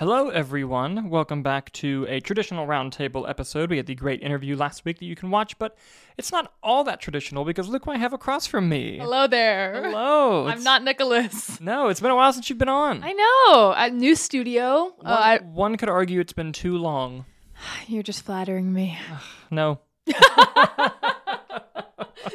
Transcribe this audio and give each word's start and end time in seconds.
Hello, 0.00 0.30
everyone. 0.30 1.10
Welcome 1.10 1.42
back 1.42 1.70
to 1.74 2.06
a 2.08 2.20
traditional 2.20 2.66
roundtable 2.66 3.28
episode. 3.28 3.68
We 3.68 3.76
had 3.76 3.84
the 3.84 3.94
great 3.94 4.22
interview 4.22 4.56
last 4.56 4.86
week 4.86 4.98
that 4.98 5.04
you 5.04 5.14
can 5.14 5.30
watch, 5.30 5.58
but 5.58 5.76
it's 6.16 6.32
not 6.32 6.54
all 6.62 6.84
that 6.84 7.02
traditional 7.02 7.44
because 7.44 7.68
look 7.68 7.84
what 7.86 7.96
I 7.96 7.98
have 7.98 8.14
across 8.14 8.46
from 8.46 8.70
me. 8.70 8.96
Hello 8.96 9.26
there. 9.26 9.74
Hello. 9.74 10.44
I'm 10.44 10.52
It's- 10.52 10.64
not 10.64 10.82
Nicholas. 10.84 11.60
No, 11.60 11.88
it's 11.88 12.00
been 12.00 12.10
a 12.12 12.16
while 12.16 12.32
since 12.32 12.48
you've 12.48 12.58
been 12.58 12.70
on. 12.70 13.04
I 13.04 13.12
know. 13.12 13.74
A 13.76 13.90
new 13.90 14.14
studio. 14.14 14.94
one, 14.96 15.06
Uh, 15.06 15.16
I, 15.16 15.38
one 15.40 15.76
could 15.76 15.90
argue 15.90 16.18
it's 16.18 16.32
been 16.32 16.52
too 16.52 16.78
long. 16.78 17.26
you're 17.86 18.02
just 18.02 18.24
flattering 18.24 18.72
me. 18.72 18.98
No. 19.52 19.80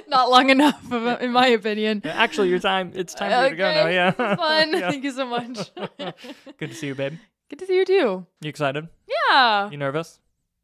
not 0.07 0.29
long 0.29 0.49
enough, 0.51 0.91
in 0.91 1.31
my 1.31 1.47
opinion. 1.47 2.01
Actually, 2.05 2.49
your 2.49 2.59
time. 2.59 2.91
It's 2.93 3.13
time 3.15 3.31
for 3.31 3.43
you 3.45 3.49
to 3.51 3.55
go 3.55 3.71
now. 3.71 3.87
Yeah. 3.87 4.11
Fun. 4.11 4.71
Yeah. 4.73 4.91
Thank 4.91 5.03
you 5.05 5.11
so 5.11 5.25
much. 5.25 5.71
Good 6.57 6.69
to 6.69 6.75
see 6.75 6.87
you, 6.87 6.95
babe. 6.95 7.13
Good 7.49 7.59
to 7.59 7.65
see 7.65 7.75
you 7.77 7.85
too. 7.85 8.25
You 8.41 8.49
excited? 8.49 8.87
Yeah. 9.31 9.69
You 9.69 9.77
nervous? 9.77 10.19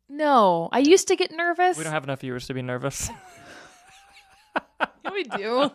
No, 0.09 0.67
I 0.71 0.79
used 0.79 1.07
to 1.07 1.15
get 1.15 1.31
nervous. 1.31 1.77
We 1.77 1.83
don't 1.83 1.93
have 1.93 2.03
enough 2.03 2.21
viewers 2.21 2.47
to 2.47 2.53
be 2.53 2.61
nervous. 2.61 3.09
Yeah, 5.03 5.11
we 5.11 5.23
do. 5.23 5.71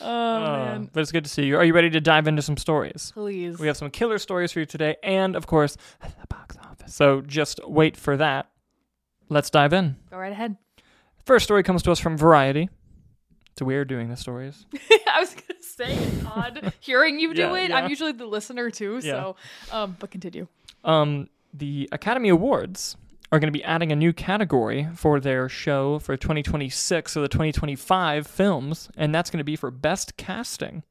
oh, 0.00 0.06
uh, 0.06 0.64
man. 0.64 0.90
but 0.92 1.00
it's 1.00 1.12
good 1.12 1.24
to 1.24 1.30
see 1.30 1.44
you. 1.44 1.56
Are 1.56 1.64
you 1.64 1.74
ready 1.74 1.90
to 1.90 2.00
dive 2.00 2.26
into 2.26 2.42
some 2.42 2.56
stories? 2.56 3.12
Please. 3.14 3.58
We 3.58 3.66
have 3.66 3.76
some 3.76 3.90
killer 3.90 4.18
stories 4.18 4.52
for 4.52 4.60
you 4.60 4.66
today, 4.66 4.96
and 5.02 5.36
of 5.36 5.46
course, 5.46 5.76
the 6.00 6.26
box 6.28 6.56
office. 6.62 6.94
So 6.94 7.20
just 7.20 7.60
wait 7.66 7.96
for 7.96 8.16
that. 8.16 8.50
Let's 9.28 9.50
dive 9.50 9.72
in. 9.72 9.96
Go 10.10 10.16
right 10.18 10.32
ahead. 10.32 10.56
First 11.24 11.44
story 11.44 11.62
comes 11.62 11.82
to 11.82 11.92
us 11.92 12.00
from 12.00 12.16
Variety. 12.16 12.68
It's 13.60 13.66
weird 13.66 13.88
doing 13.88 14.08
the 14.08 14.16
stories. 14.16 14.64
I 15.06 15.20
was 15.20 15.34
gonna 15.34 15.60
say 15.60 15.92
it's 15.92 16.24
odd 16.24 16.72
hearing 16.80 17.20
you 17.20 17.34
do 17.34 17.42
Yeah, 17.42 17.56
it. 17.56 17.68
yeah. 17.68 17.76
I'm 17.76 17.90
usually 17.90 18.12
the 18.12 18.24
listener 18.24 18.70
too, 18.70 19.02
so 19.02 19.36
um, 19.70 19.96
but 20.00 20.10
continue. 20.10 20.46
Um, 20.82 21.28
the 21.52 21.86
Academy 21.92 22.30
Awards 22.30 22.96
are 23.30 23.38
going 23.38 23.52
to 23.52 23.56
be 23.58 23.62
adding 23.62 23.92
a 23.92 23.96
new 23.96 24.14
category 24.14 24.88
for 24.94 25.20
their 25.20 25.46
show 25.50 25.98
for 25.98 26.16
2026, 26.16 27.12
so 27.12 27.20
the 27.20 27.28
2025 27.28 28.26
films, 28.26 28.88
and 28.96 29.14
that's 29.14 29.28
going 29.28 29.38
to 29.38 29.44
be 29.44 29.56
for 29.56 29.70
best 29.70 30.16
casting. 30.16 30.82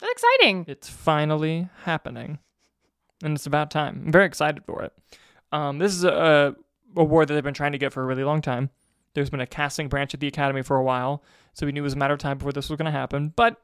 That's 0.00 0.10
exciting. 0.10 0.64
It's 0.66 0.88
finally 0.88 1.68
happening, 1.84 2.40
and 3.22 3.36
it's 3.36 3.46
about 3.46 3.70
time. 3.70 4.02
I'm 4.06 4.12
very 4.12 4.26
excited 4.26 4.64
for 4.64 4.82
it. 4.82 4.92
Um, 5.52 5.78
this 5.78 5.92
is 5.94 6.02
a, 6.02 6.56
a 6.96 7.00
award 7.00 7.28
that 7.28 7.34
they've 7.34 7.44
been 7.44 7.54
trying 7.54 7.72
to 7.72 7.78
get 7.78 7.92
for 7.92 8.02
a 8.02 8.06
really 8.06 8.24
long 8.24 8.42
time. 8.42 8.70
There's 9.14 9.30
been 9.30 9.40
a 9.40 9.46
casting 9.46 9.88
branch 9.88 10.14
at 10.14 10.20
the 10.20 10.26
Academy 10.28 10.62
for 10.62 10.76
a 10.76 10.82
while, 10.82 11.22
so 11.58 11.66
we 11.66 11.72
knew 11.72 11.80
it 11.80 11.82
was 11.82 11.94
a 11.94 11.96
matter 11.96 12.14
of 12.14 12.20
time 12.20 12.38
before 12.38 12.52
this 12.52 12.70
was 12.70 12.76
going 12.76 12.86
to 12.86 12.92
happen. 12.92 13.32
But 13.34 13.60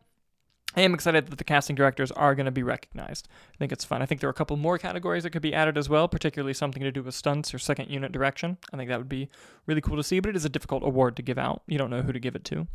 I 0.75 0.81
am 0.81 0.95
excited 0.95 1.29
that 1.29 1.37
the 1.37 1.45
casting 1.45 1.77
directors 1.77 2.11
are 2.11 2.35
going 2.35 2.47
to 2.47 2.51
be 2.51 2.65
recognized. 2.65 3.29
I 3.55 3.57
think 3.57 3.71
it's 3.71 3.85
fun. 3.85 4.03
I 4.03 4.07
think 4.07 4.21
there 4.21 4.27
are 4.27 4.33
a 4.33 4.35
couple 4.35 4.57
more 4.57 4.79
categories 4.79 5.23
that 5.23 5.31
could 5.31 5.43
be 5.43 5.55
added 5.55 5.79
as 5.79 5.89
well, 5.89 6.09
particularly 6.09 6.55
something 6.55 6.83
to 6.83 6.91
do 6.91 7.05
with 7.05 7.15
stunts 7.15 7.55
or 7.55 7.61
second 7.61 7.91
unit 7.91 8.11
direction. 8.11 8.59
I 8.73 8.77
think 8.77 8.89
that 8.91 8.99
would 8.99 9.09
be 9.09 9.29
really 9.67 9.81
cool 9.81 9.97
to 9.97 10.03
see, 10.03 10.19
but 10.19 10.31
it 10.31 10.35
is 10.35 10.45
a 10.45 10.49
difficult 10.49 10.83
award 10.83 11.15
to 11.17 11.23
give 11.23 11.39
out. 11.39 11.63
You 11.69 11.79
don't 11.79 11.91
know 11.91 12.03
who 12.03 12.13
to 12.13 12.19
give 12.19 12.35
it 12.35 12.45
to. 12.47 12.67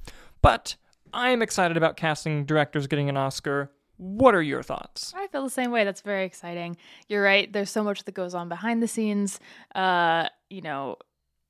But 0.42 0.78
I 1.14 1.31
am 1.31 1.42
excited 1.42 1.76
about 1.76 1.98
casting 1.98 2.45
directors 2.45 2.88
getting 2.88 3.09
an 3.09 3.17
Oscar. 3.17 3.73
What 3.98 4.33
are 4.33 4.42
your 4.42 4.64
thoughts? 4.64 5.14
I 5.17 5.28
feel 5.28 5.44
the 5.44 5.50
same 5.50 5.72
way. 5.72 5.83
That's 5.83 6.00
very 6.00 6.23
exciting. 6.23 6.78
You're 7.09 7.23
right. 7.23 7.52
There's 7.52 7.70
so 7.70 7.83
much 7.83 8.06
that 8.06 8.14
goes 8.14 8.33
on 8.33 8.48
behind 8.48 8.81
the 8.81 8.88
scenes. 8.88 9.42
Uh, 9.76 10.30
you 10.50 10.61
know, 10.61 10.95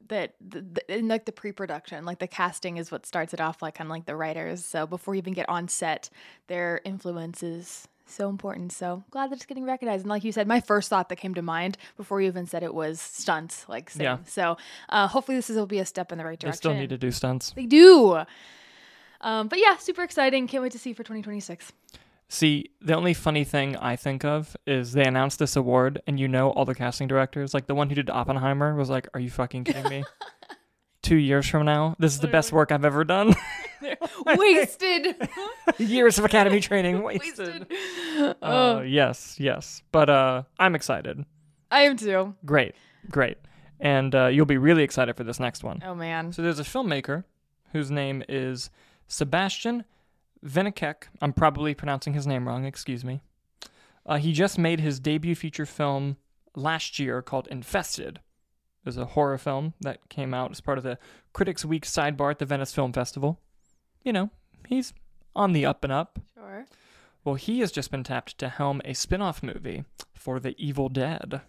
that 0.07 0.33
the, 0.41 0.61
the, 0.61 0.97
in 0.97 1.07
like 1.07 1.25
the 1.25 1.31
pre-production, 1.31 2.05
like 2.05 2.19
the 2.19 2.27
casting 2.27 2.77
is 2.77 2.91
what 2.91 3.05
starts 3.05 3.33
it 3.33 3.41
off, 3.41 3.61
like 3.61 3.75
kind 3.75 3.87
of 3.87 3.91
like 3.91 4.05
the 4.05 4.15
writers. 4.15 4.65
So 4.65 4.87
before 4.87 5.15
you 5.15 5.19
even 5.19 5.33
get 5.33 5.47
on 5.49 5.67
set, 5.67 6.09
their 6.47 6.81
influence 6.83 7.43
is 7.43 7.87
so 8.05 8.29
important. 8.29 8.71
So 8.71 9.03
glad 9.11 9.29
that 9.29 9.35
it's 9.35 9.45
getting 9.45 9.65
recognized. 9.65 10.03
And 10.03 10.09
like 10.09 10.23
you 10.23 10.31
said, 10.31 10.47
my 10.47 10.59
first 10.59 10.89
thought 10.89 11.09
that 11.09 11.17
came 11.17 11.33
to 11.35 11.41
mind 11.41 11.77
before 11.95 12.21
you 12.21 12.27
even 12.27 12.47
said 12.47 12.63
it 12.63 12.73
was 12.73 12.99
stunts. 12.99 13.67
Like 13.69 13.89
same. 13.89 14.03
Yeah. 14.03 14.17
So 14.25 14.57
uh, 14.89 15.07
hopefully 15.07 15.37
this 15.37 15.49
is, 15.49 15.57
will 15.57 15.65
be 15.65 15.79
a 15.79 15.85
step 15.85 16.11
in 16.11 16.17
the 16.17 16.25
right 16.25 16.39
direction. 16.39 16.51
They 16.51 16.57
still 16.57 16.73
need 16.73 16.89
to 16.89 16.97
do 16.97 17.11
stunts. 17.11 17.51
They 17.51 17.65
do. 17.65 18.23
Um, 19.21 19.47
but 19.47 19.59
yeah, 19.59 19.77
super 19.77 20.03
exciting. 20.03 20.47
Can't 20.47 20.63
wait 20.63 20.71
to 20.71 20.79
see 20.79 20.93
for 20.93 21.03
2026. 21.03 21.71
See, 22.31 22.69
the 22.79 22.93
only 22.93 23.15
funny 23.15 23.43
thing 23.43 23.75
I 23.77 23.95
think 23.95 24.23
of 24.23 24.55
is 24.67 24.93
they 24.93 25.03
announced 25.03 25.39
this 25.39 25.55
award, 25.55 25.99
and 26.05 26.19
you 26.19 26.27
know 26.27 26.51
all 26.51 26.63
the 26.63 26.75
casting 26.75 27.07
directors. 27.07 27.55
Like 27.55 27.65
the 27.65 27.73
one 27.73 27.89
who 27.89 27.95
did 27.95 28.09
Oppenheimer 28.09 28.75
was 28.75 28.87
like, 28.89 29.07
"Are 29.15 29.19
you 29.19 29.31
fucking 29.31 29.63
kidding 29.63 29.89
me?" 29.89 30.03
Two 31.01 31.15
years 31.15 31.47
from 31.47 31.65
now, 31.65 31.95
this 31.97 32.13
is 32.13 32.19
the 32.19 32.27
best 32.27 32.51
work 32.51 32.71
I've 32.71 32.85
ever 32.85 33.03
done. 33.03 33.33
Wasted. 34.25 35.15
years 35.79 36.19
of 36.19 36.25
academy 36.25 36.59
training 36.59 37.01
wasted. 37.01 37.65
Wasted. 37.67 37.67
Uh, 38.19 38.33
Oh, 38.41 38.81
yes, 38.81 39.37
yes, 39.39 39.81
but 39.91 40.09
uh, 40.09 40.43
I'm 40.59 40.75
excited. 40.75 41.23
I 41.71 41.83
am 41.83 41.95
too. 41.97 42.35
Great, 42.45 42.75
great, 43.09 43.37
and 43.79 44.13
uh, 44.13 44.27
you'll 44.27 44.45
be 44.45 44.57
really 44.57 44.83
excited 44.83 45.15
for 45.15 45.23
this 45.23 45.39
next 45.39 45.63
one. 45.63 45.81
Oh 45.85 45.95
man. 45.95 46.33
So 46.33 46.41
there's 46.41 46.59
a 46.59 46.63
filmmaker 46.63 47.23
whose 47.71 47.89
name 47.89 48.21
is 48.27 48.69
Sebastian 49.07 49.85
Vaniček. 50.45 51.03
I'm 51.21 51.33
probably 51.33 51.73
pronouncing 51.73 52.13
his 52.13 52.27
name 52.27 52.47
wrong, 52.47 52.65
excuse 52.65 53.03
me. 53.03 53.21
Uh, 54.05 54.17
he 54.17 54.33
just 54.33 54.57
made 54.57 54.79
his 54.79 54.99
debut 54.99 55.35
feature 55.35 55.65
film 55.65 56.17
last 56.55 56.99
year 56.99 57.21
called 57.21 57.47
Infested. 57.47 58.17
It 58.17 58.85
was 58.85 58.97
a 58.97 59.05
horror 59.05 59.37
film 59.37 59.73
that 59.81 60.09
came 60.09 60.33
out 60.33 60.51
as 60.51 60.61
part 60.61 60.77
of 60.77 60.83
the 60.83 60.97
Critics 61.33 61.65
Week 61.65 61.85
sidebar 61.85 62.31
at 62.31 62.39
the 62.39 62.45
Venice 62.45 62.73
Film 62.73 62.93
Festival. 62.93 63.39
You 64.03 64.13
know, 64.13 64.29
he's 64.67 64.93
on 65.35 65.53
the 65.53 65.65
up 65.65 65.83
and 65.83 65.93
up. 65.93 66.19
Sure. 66.33 66.65
Well, 67.23 67.35
he 67.35 67.59
has 67.59 67.71
just 67.71 67.91
been 67.91 68.03
tapped 68.03 68.37
to 68.37 68.49
helm 68.49 68.81
a 68.85 68.93
spin 68.93 69.21
off 69.21 69.43
movie 69.43 69.83
for 70.13 70.39
The 70.39 70.55
Evil 70.57 70.89
Dead. 70.89 71.41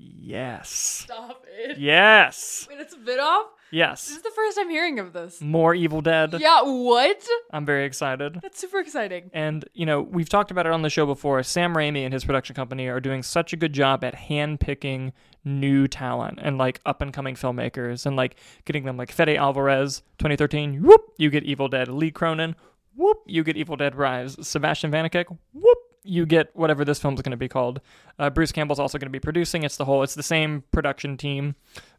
Yes. 0.00 0.70
Stop 0.70 1.44
it. 1.48 1.76
Yes. 1.76 2.66
Wait, 2.70 2.78
it's 2.78 2.94
a 2.94 2.98
bit 2.98 3.18
off? 3.18 3.46
Yes. 3.70 4.06
This 4.06 4.16
is 4.18 4.22
the 4.22 4.30
first 4.30 4.56
I'm 4.58 4.70
hearing 4.70 4.98
of 4.98 5.12
this. 5.12 5.40
More 5.40 5.74
Evil 5.74 6.00
Dead. 6.00 6.36
Yeah, 6.38 6.62
what? 6.62 7.22
I'm 7.50 7.66
very 7.66 7.84
excited. 7.84 8.38
That's 8.40 8.58
super 8.58 8.78
exciting. 8.78 9.30
And, 9.34 9.64
you 9.74 9.84
know, 9.84 10.00
we've 10.00 10.28
talked 10.28 10.50
about 10.50 10.66
it 10.66 10.72
on 10.72 10.82
the 10.82 10.88
show 10.88 11.04
before. 11.04 11.42
Sam 11.42 11.74
Raimi 11.74 12.04
and 12.04 12.14
his 12.14 12.24
production 12.24 12.54
company 12.54 12.86
are 12.86 13.00
doing 13.00 13.22
such 13.22 13.52
a 13.52 13.56
good 13.56 13.72
job 13.72 14.04
at 14.04 14.14
handpicking 14.14 15.12
new 15.44 15.88
talent 15.88 16.38
and, 16.40 16.58
like, 16.58 16.80
up 16.86 17.02
and 17.02 17.12
coming 17.12 17.34
filmmakers 17.34 18.06
and, 18.06 18.16
like, 18.16 18.36
getting 18.64 18.84
them, 18.84 18.96
like, 18.96 19.10
Fede 19.10 19.36
Alvarez, 19.36 20.02
2013, 20.18 20.82
whoop, 20.82 21.12
you 21.18 21.28
get 21.28 21.42
Evil 21.42 21.68
Dead. 21.68 21.88
Lee 21.88 22.10
Cronin, 22.10 22.54
whoop, 22.94 23.18
you 23.26 23.42
get 23.42 23.56
Evil 23.56 23.76
Dead 23.76 23.96
Rise. 23.96 24.36
Sebastian 24.46 24.90
Vaniček, 24.92 25.26
whoop, 25.52 25.78
you 26.08 26.24
get 26.26 26.54
whatever 26.54 26.84
this 26.84 26.98
film's 26.98 27.20
going 27.20 27.32
to 27.32 27.36
be 27.36 27.48
called. 27.48 27.80
Uh, 28.18 28.30
Bruce 28.30 28.50
Campbell's 28.50 28.78
also 28.78 28.98
going 28.98 29.06
to 29.06 29.12
be 29.12 29.20
producing. 29.20 29.62
It's 29.62 29.76
the 29.76 29.84
whole, 29.84 30.02
it's 30.02 30.14
the 30.14 30.22
same 30.22 30.64
production 30.72 31.16
team, 31.16 31.54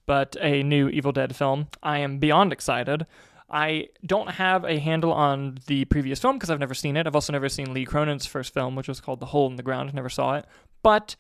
but 0.06 0.36
a 0.42 0.64
new 0.64 0.90
Evil 0.90 1.12
Dead 1.12 1.36
film. 1.36 1.68
I 1.84 2.00
am 2.00 2.18
beyond 2.18 2.52
excited. 2.52 3.06
I 3.52 3.90
don't 4.06 4.32
have 4.32 4.64
a 4.64 4.80
handle 4.80 5.12
on 5.12 5.60
the 5.68 5.86
previous 5.86 6.20
film 6.20 6.38
because 6.38 6.50
I've 6.50 6.60
never 6.60 6.74
seen 6.74 6.98
it. 6.98 7.08
I've 7.08 7.16
also 7.16 7.34
never 7.34 7.50
seen 7.50 7.74
Lee 7.74 7.86
Cronin's 7.86 8.26
first 8.26 8.54
film, 8.54 8.76
which 8.76 8.88
was 8.88 9.00
called 9.00 9.20
The 9.20 9.28
Hole 9.28 9.50
in 9.50 9.56
the 9.56 9.64
Ground. 9.64 9.94
Never 9.94 10.10
saw 10.10 10.36
it. 10.36 10.46
But 10.84 11.16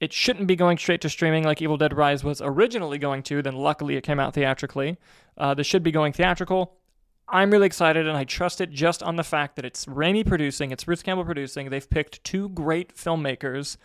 it 0.00 0.12
shouldn't 0.12 0.46
be 0.46 0.56
going 0.56 0.78
straight 0.78 1.00
to 1.00 1.08
streaming 1.08 1.44
like 1.44 1.60
Evil 1.60 1.76
Dead 1.76 1.96
Rise 1.96 2.22
was 2.22 2.40
originally 2.40 2.98
going 2.98 3.22
to. 3.24 3.42
Then 3.42 3.56
luckily 3.56 3.96
it 3.96 4.02
came 4.04 4.20
out 4.20 4.34
theatrically. 4.34 4.98
Uh, 5.36 5.54
this 5.54 5.66
should 5.66 5.82
be 5.82 5.90
going 5.90 6.12
theatrical. 6.12 6.76
I'm 7.30 7.50
really 7.50 7.66
excited, 7.66 8.06
and 8.08 8.16
I 8.16 8.24
trust 8.24 8.60
it 8.60 8.70
just 8.70 9.02
on 9.02 9.16
the 9.16 9.22
fact 9.24 9.56
that 9.56 9.64
it's 9.64 9.84
Raimi 9.86 10.26
producing, 10.26 10.70
it's 10.70 10.84
Bruce 10.84 11.02
Campbell 11.02 11.24
producing. 11.24 11.70
They've 11.70 11.88
picked 11.88 12.22
two 12.24 12.48
great 12.50 12.94
filmmakers 12.96 13.76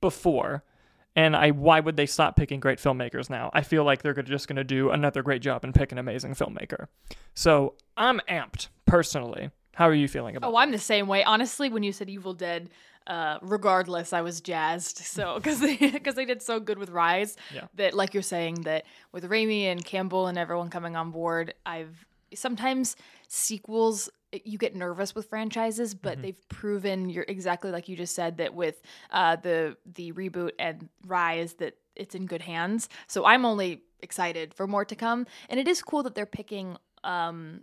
before, 0.00 0.62
and 1.14 1.34
I 1.36 1.50
why 1.50 1.80
would 1.80 1.96
they 1.96 2.06
stop 2.06 2.36
picking 2.36 2.60
great 2.60 2.78
filmmakers 2.78 3.28
now? 3.30 3.50
I 3.54 3.62
feel 3.62 3.84
like 3.84 4.02
they're 4.02 4.14
just 4.14 4.48
going 4.48 4.56
to 4.56 4.64
do 4.64 4.90
another 4.90 5.22
great 5.22 5.42
job 5.42 5.64
and 5.64 5.74
pick 5.74 5.92
an 5.92 5.98
amazing 5.98 6.34
filmmaker. 6.34 6.86
So 7.34 7.74
I'm 7.96 8.20
amped 8.28 8.68
personally. 8.86 9.50
How 9.74 9.88
are 9.88 9.94
you 9.94 10.08
feeling 10.08 10.36
about? 10.36 10.48
it? 10.48 10.52
Oh, 10.52 10.56
I'm 10.56 10.70
the 10.72 10.78
same 10.78 11.06
way. 11.06 11.22
Honestly, 11.24 11.68
when 11.68 11.82
you 11.82 11.92
said 11.92 12.08
Evil 12.08 12.32
Dead, 12.32 12.70
uh, 13.06 13.38
regardless, 13.42 14.12
I 14.14 14.22
was 14.22 14.40
jazzed. 14.40 14.98
So 14.98 15.34
because 15.36 15.60
they 15.60 15.76
because 15.76 16.14
they 16.14 16.24
did 16.24 16.42
so 16.42 16.60
good 16.60 16.78
with 16.78 16.90
Rise, 16.90 17.36
Yeah. 17.54 17.66
that 17.74 17.94
like 17.94 18.14
you're 18.14 18.22
saying 18.22 18.62
that 18.62 18.84
with 19.12 19.24
Raimi 19.24 19.64
and 19.64 19.84
Campbell 19.84 20.28
and 20.28 20.38
everyone 20.38 20.70
coming 20.70 20.96
on 20.96 21.10
board, 21.10 21.52
I've 21.66 22.06
sometimes 22.36 22.96
sequels 23.28 24.08
you 24.44 24.58
get 24.58 24.74
nervous 24.74 25.14
with 25.14 25.28
franchises, 25.28 25.94
but 25.94 26.20
they've 26.20 26.48
proven 26.48 27.08
you're 27.08 27.24
exactly 27.28 27.70
like 27.70 27.88
you 27.88 27.96
just 27.96 28.14
said 28.14 28.36
that 28.38 28.54
with 28.54 28.82
uh, 29.10 29.36
the 29.36 29.76
the 29.94 30.12
reboot 30.12 30.50
and 30.58 30.88
Rise 31.06 31.54
that 31.54 31.74
it's 31.94 32.14
in 32.14 32.26
good 32.26 32.42
hands. 32.42 32.88
So 33.06 33.24
I'm 33.24 33.44
only 33.44 33.82
excited 34.00 34.52
for 34.52 34.66
more 34.66 34.84
to 34.84 34.94
come, 34.94 35.26
and 35.48 35.58
it 35.58 35.68
is 35.68 35.82
cool 35.82 36.02
that 36.02 36.14
they're 36.14 36.26
picking. 36.26 36.76
Um, 37.04 37.62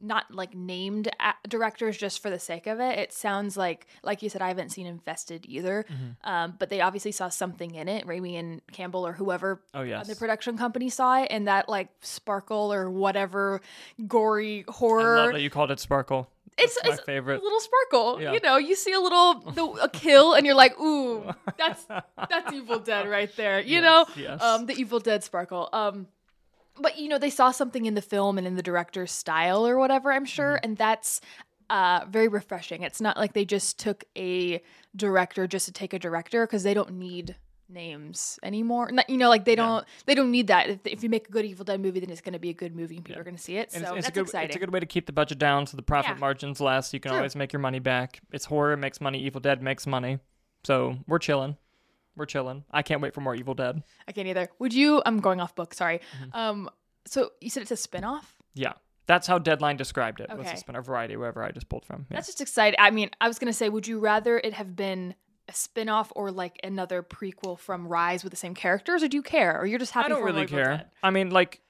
not 0.00 0.32
like 0.34 0.54
named 0.54 1.08
directors 1.48 1.96
just 1.96 2.22
for 2.22 2.30
the 2.30 2.38
sake 2.38 2.66
of 2.66 2.80
it. 2.80 2.98
It 2.98 3.12
sounds 3.12 3.56
like, 3.56 3.86
like 4.02 4.22
you 4.22 4.28
said, 4.28 4.42
I 4.42 4.48
haven't 4.48 4.70
seen 4.70 4.86
Infested 4.86 5.44
either, 5.48 5.84
um, 6.24 6.54
but 6.58 6.70
they 6.70 6.80
obviously 6.80 7.12
saw 7.12 7.28
something 7.28 7.74
in 7.74 7.88
it. 7.88 8.06
Raimi 8.06 8.38
and 8.38 8.60
Campbell 8.72 9.06
or 9.06 9.12
whoever 9.12 9.60
Oh 9.74 9.82
yes. 9.82 10.06
the 10.08 10.16
production 10.16 10.56
company 10.58 10.88
saw 10.88 11.20
it, 11.22 11.28
and 11.30 11.46
that 11.48 11.68
like 11.68 11.88
sparkle 12.00 12.72
or 12.72 12.90
whatever 12.90 13.60
gory 14.06 14.64
horror. 14.68 15.18
I 15.18 15.24
love 15.24 15.32
that 15.34 15.40
you 15.42 15.50
called 15.50 15.70
it 15.70 15.80
Sparkle. 15.80 16.28
it's, 16.58 16.78
my 16.84 16.92
it's 16.92 17.02
favorite. 17.02 17.40
a 17.40 17.42
little 17.42 17.60
sparkle. 17.60 18.20
Yeah. 18.22 18.32
You 18.32 18.40
know, 18.40 18.56
you 18.58 18.76
see 18.76 18.92
a 18.92 19.00
little 19.00 19.34
the, 19.40 19.64
a 19.82 19.88
kill, 19.88 20.34
and 20.34 20.46
you're 20.46 20.54
like, 20.54 20.78
ooh, 20.80 21.24
that's 21.58 21.84
that's 22.30 22.52
Evil 22.52 22.78
Dead 22.78 23.08
right 23.08 23.34
there. 23.36 23.60
You 23.60 23.80
Yes, 23.80 23.82
know, 23.82 24.06
yes. 24.16 24.40
um, 24.42 24.66
the 24.66 24.74
Evil 24.74 25.00
Dead 25.00 25.24
sparkle. 25.24 25.68
Um, 25.72 26.06
but 26.80 26.98
you 26.98 27.08
know, 27.08 27.18
they 27.18 27.30
saw 27.30 27.50
something 27.50 27.86
in 27.86 27.94
the 27.94 28.02
film 28.02 28.38
and 28.38 28.46
in 28.46 28.56
the 28.56 28.62
director's 28.62 29.12
style 29.12 29.66
or 29.66 29.78
whatever. 29.78 30.12
I'm 30.12 30.24
sure, 30.24 30.54
Mm-hmm. 30.56 30.64
and 30.64 30.76
that's 30.76 31.20
uh 31.70 32.04
very 32.08 32.28
refreshing. 32.28 32.82
It's 32.82 33.00
not 33.00 33.16
like 33.16 33.32
they 33.32 33.44
just 33.44 33.78
took 33.78 34.04
a 34.16 34.62
director 34.96 35.46
just 35.46 35.66
to 35.66 35.72
take 35.72 35.92
a 35.94 35.98
director 35.98 36.46
because 36.46 36.62
they 36.62 36.74
don't 36.74 36.92
need 36.92 37.36
names 37.70 38.38
anymore. 38.42 38.90
Not, 38.92 39.08
you 39.08 39.16
know, 39.16 39.30
like 39.30 39.46
they 39.46 39.54
don't 39.54 39.86
they 40.04 40.14
don't 40.14 40.30
need 40.30 40.48
that. 40.48 40.68
If, 40.68 40.80
if 40.84 41.02
you 41.02 41.08
make 41.08 41.28
a 41.28 41.30
good 41.32 41.46
Evil 41.46 41.64
Dead 41.64 41.80
movie, 41.80 42.00
then 42.00 42.10
it's 42.10 42.20
going 42.20 42.34
to 42.34 42.38
be 42.38 42.50
a 42.50 42.54
good 42.54 42.76
movie 42.76 42.96
and 42.96 43.04
people 43.04 43.20
are 43.20 43.24
going 43.24 43.36
to 43.36 43.42
see 43.42 43.56
it. 43.56 43.72
So 43.72 43.78
it's, 43.78 43.86
it's 43.88 43.94
that's 43.94 44.08
a 44.08 44.12
good, 44.12 44.20
exciting. 44.26 44.48
It's 44.48 44.56
a 44.56 44.58
good 44.58 44.72
way 44.72 44.80
to 44.80 44.86
keep 44.86 45.06
the 45.06 45.12
budget 45.12 45.38
down 45.38 45.66
so 45.66 45.76
the 45.76 45.82
profit 45.82 46.16
Yeah. 46.16 46.20
margin's 46.20 46.60
less. 46.60 46.92
You 46.92 47.00
can 47.00 47.10
True. 47.10 47.16
always 47.18 47.34
make 47.34 47.52
your 47.52 47.60
money 47.60 47.78
back. 47.78 48.20
It's 48.32 48.44
horror, 48.44 48.72
it 48.74 48.76
makes 48.78 49.00
money. 49.00 49.20
Evil 49.20 49.40
Dead 49.40 49.62
makes 49.62 49.86
money. 49.86 50.18
So 50.64 50.96
we're 51.06 51.18
chilling. 51.18 51.56
We're 52.16 52.26
chilling. 52.26 52.64
I 52.70 52.82
can't 52.82 53.00
wait 53.00 53.14
for 53.14 53.20
more 53.20 53.34
Evil 53.34 53.54
Dead. 53.54 53.82
I 54.08 54.12
can't 54.12 54.28
either. 54.28 54.48
Would 54.58 54.72
you? 54.72 55.02
I'm 55.04 55.20
going 55.20 55.40
off 55.40 55.54
book. 55.54 55.74
Sorry. 55.74 56.00
Mm-hmm. 56.22 56.36
Um. 56.38 56.70
So 57.06 57.30
you 57.40 57.50
said 57.50 57.62
it's 57.62 57.70
a 57.70 57.88
spinoff. 57.88 58.24
Yeah. 58.54 58.72
That's 59.06 59.26
how 59.26 59.38
Deadline 59.38 59.76
described 59.76 60.20
it. 60.20 60.30
Was 60.30 60.46
Okay. 60.46 60.54
a 60.54 60.56
spin 60.56 60.76
off 60.76 60.86
variety, 60.86 61.16
wherever 61.16 61.42
I 61.42 61.50
just 61.50 61.68
pulled 61.68 61.84
from. 61.84 62.06
Yeah. 62.10 62.16
That's 62.16 62.28
just 62.28 62.40
exciting. 62.40 62.78
I 62.80 62.90
mean, 62.90 63.10
I 63.20 63.28
was 63.28 63.38
gonna 63.38 63.52
say, 63.52 63.68
would 63.68 63.86
you 63.86 63.98
rather 63.98 64.38
it 64.38 64.54
have 64.54 64.74
been 64.74 65.14
a 65.48 65.52
spinoff 65.52 66.08
or 66.16 66.30
like 66.30 66.58
another 66.64 67.02
prequel 67.02 67.58
from 67.58 67.86
Rise 67.86 68.24
with 68.24 68.30
the 68.30 68.36
same 68.38 68.54
characters, 68.54 69.02
or 69.02 69.08
do 69.08 69.16
you 69.18 69.22
care, 69.22 69.60
or 69.60 69.66
you're 69.66 69.78
just 69.78 69.92
happy? 69.92 70.06
I 70.06 70.08
don't 70.08 70.24
really 70.24 70.46
care. 70.46 70.84
I 71.02 71.10
mean, 71.10 71.28
like, 71.30 71.60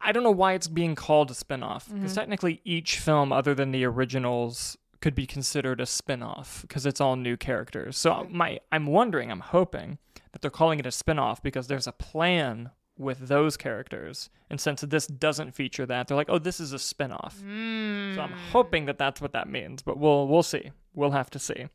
I 0.00 0.10
don't 0.10 0.24
know 0.24 0.32
why 0.32 0.54
it's 0.54 0.66
being 0.66 0.96
called 0.96 1.30
a 1.30 1.34
spin-off 1.34 1.86
because 1.86 2.00
Mm-hmm. 2.10 2.14
technically 2.14 2.60
each 2.64 2.98
film, 2.98 3.32
other 3.32 3.54
than 3.54 3.70
the 3.70 3.84
originals, 3.84 4.76
could 5.02 5.14
be 5.14 5.26
considered 5.26 5.80
a 5.80 5.86
spin-off 5.86 6.62
because 6.62 6.86
it's 6.86 7.00
all 7.00 7.16
new 7.16 7.36
characters. 7.36 7.98
So 7.98 8.26
my, 8.30 8.60
I'm 8.70 8.86
wondering, 8.86 9.30
I'm 9.30 9.40
hoping 9.40 9.98
that 10.30 10.40
they're 10.40 10.50
calling 10.50 10.78
it 10.78 10.86
a 10.86 10.90
spin-off 10.90 11.42
because 11.42 11.66
there's 11.66 11.86
a 11.86 11.92
plan 11.92 12.70
with 12.96 13.26
those 13.28 13.56
characters, 13.56 14.30
and 14.48 14.60
since 14.60 14.82
this 14.82 15.06
doesn't 15.06 15.54
feature 15.54 15.86
that, 15.86 16.06
they're 16.06 16.16
like, 16.16 16.28
oh, 16.30 16.38
this 16.38 16.60
is 16.60 16.72
a 16.72 16.78
spin-off. 16.78 17.38
So 17.40 18.20
I'm 18.22 18.34
hoping 18.52 18.84
that 18.86 18.98
that's 18.98 19.20
what 19.20 19.32
that 19.32 19.48
means, 19.48 19.82
but 19.82 19.98
we'll 19.98 20.28
we'll 20.28 20.42
see. 20.42 20.70
We'll 20.94 21.10
have 21.10 21.30
to 21.30 21.38
see. 21.38 21.66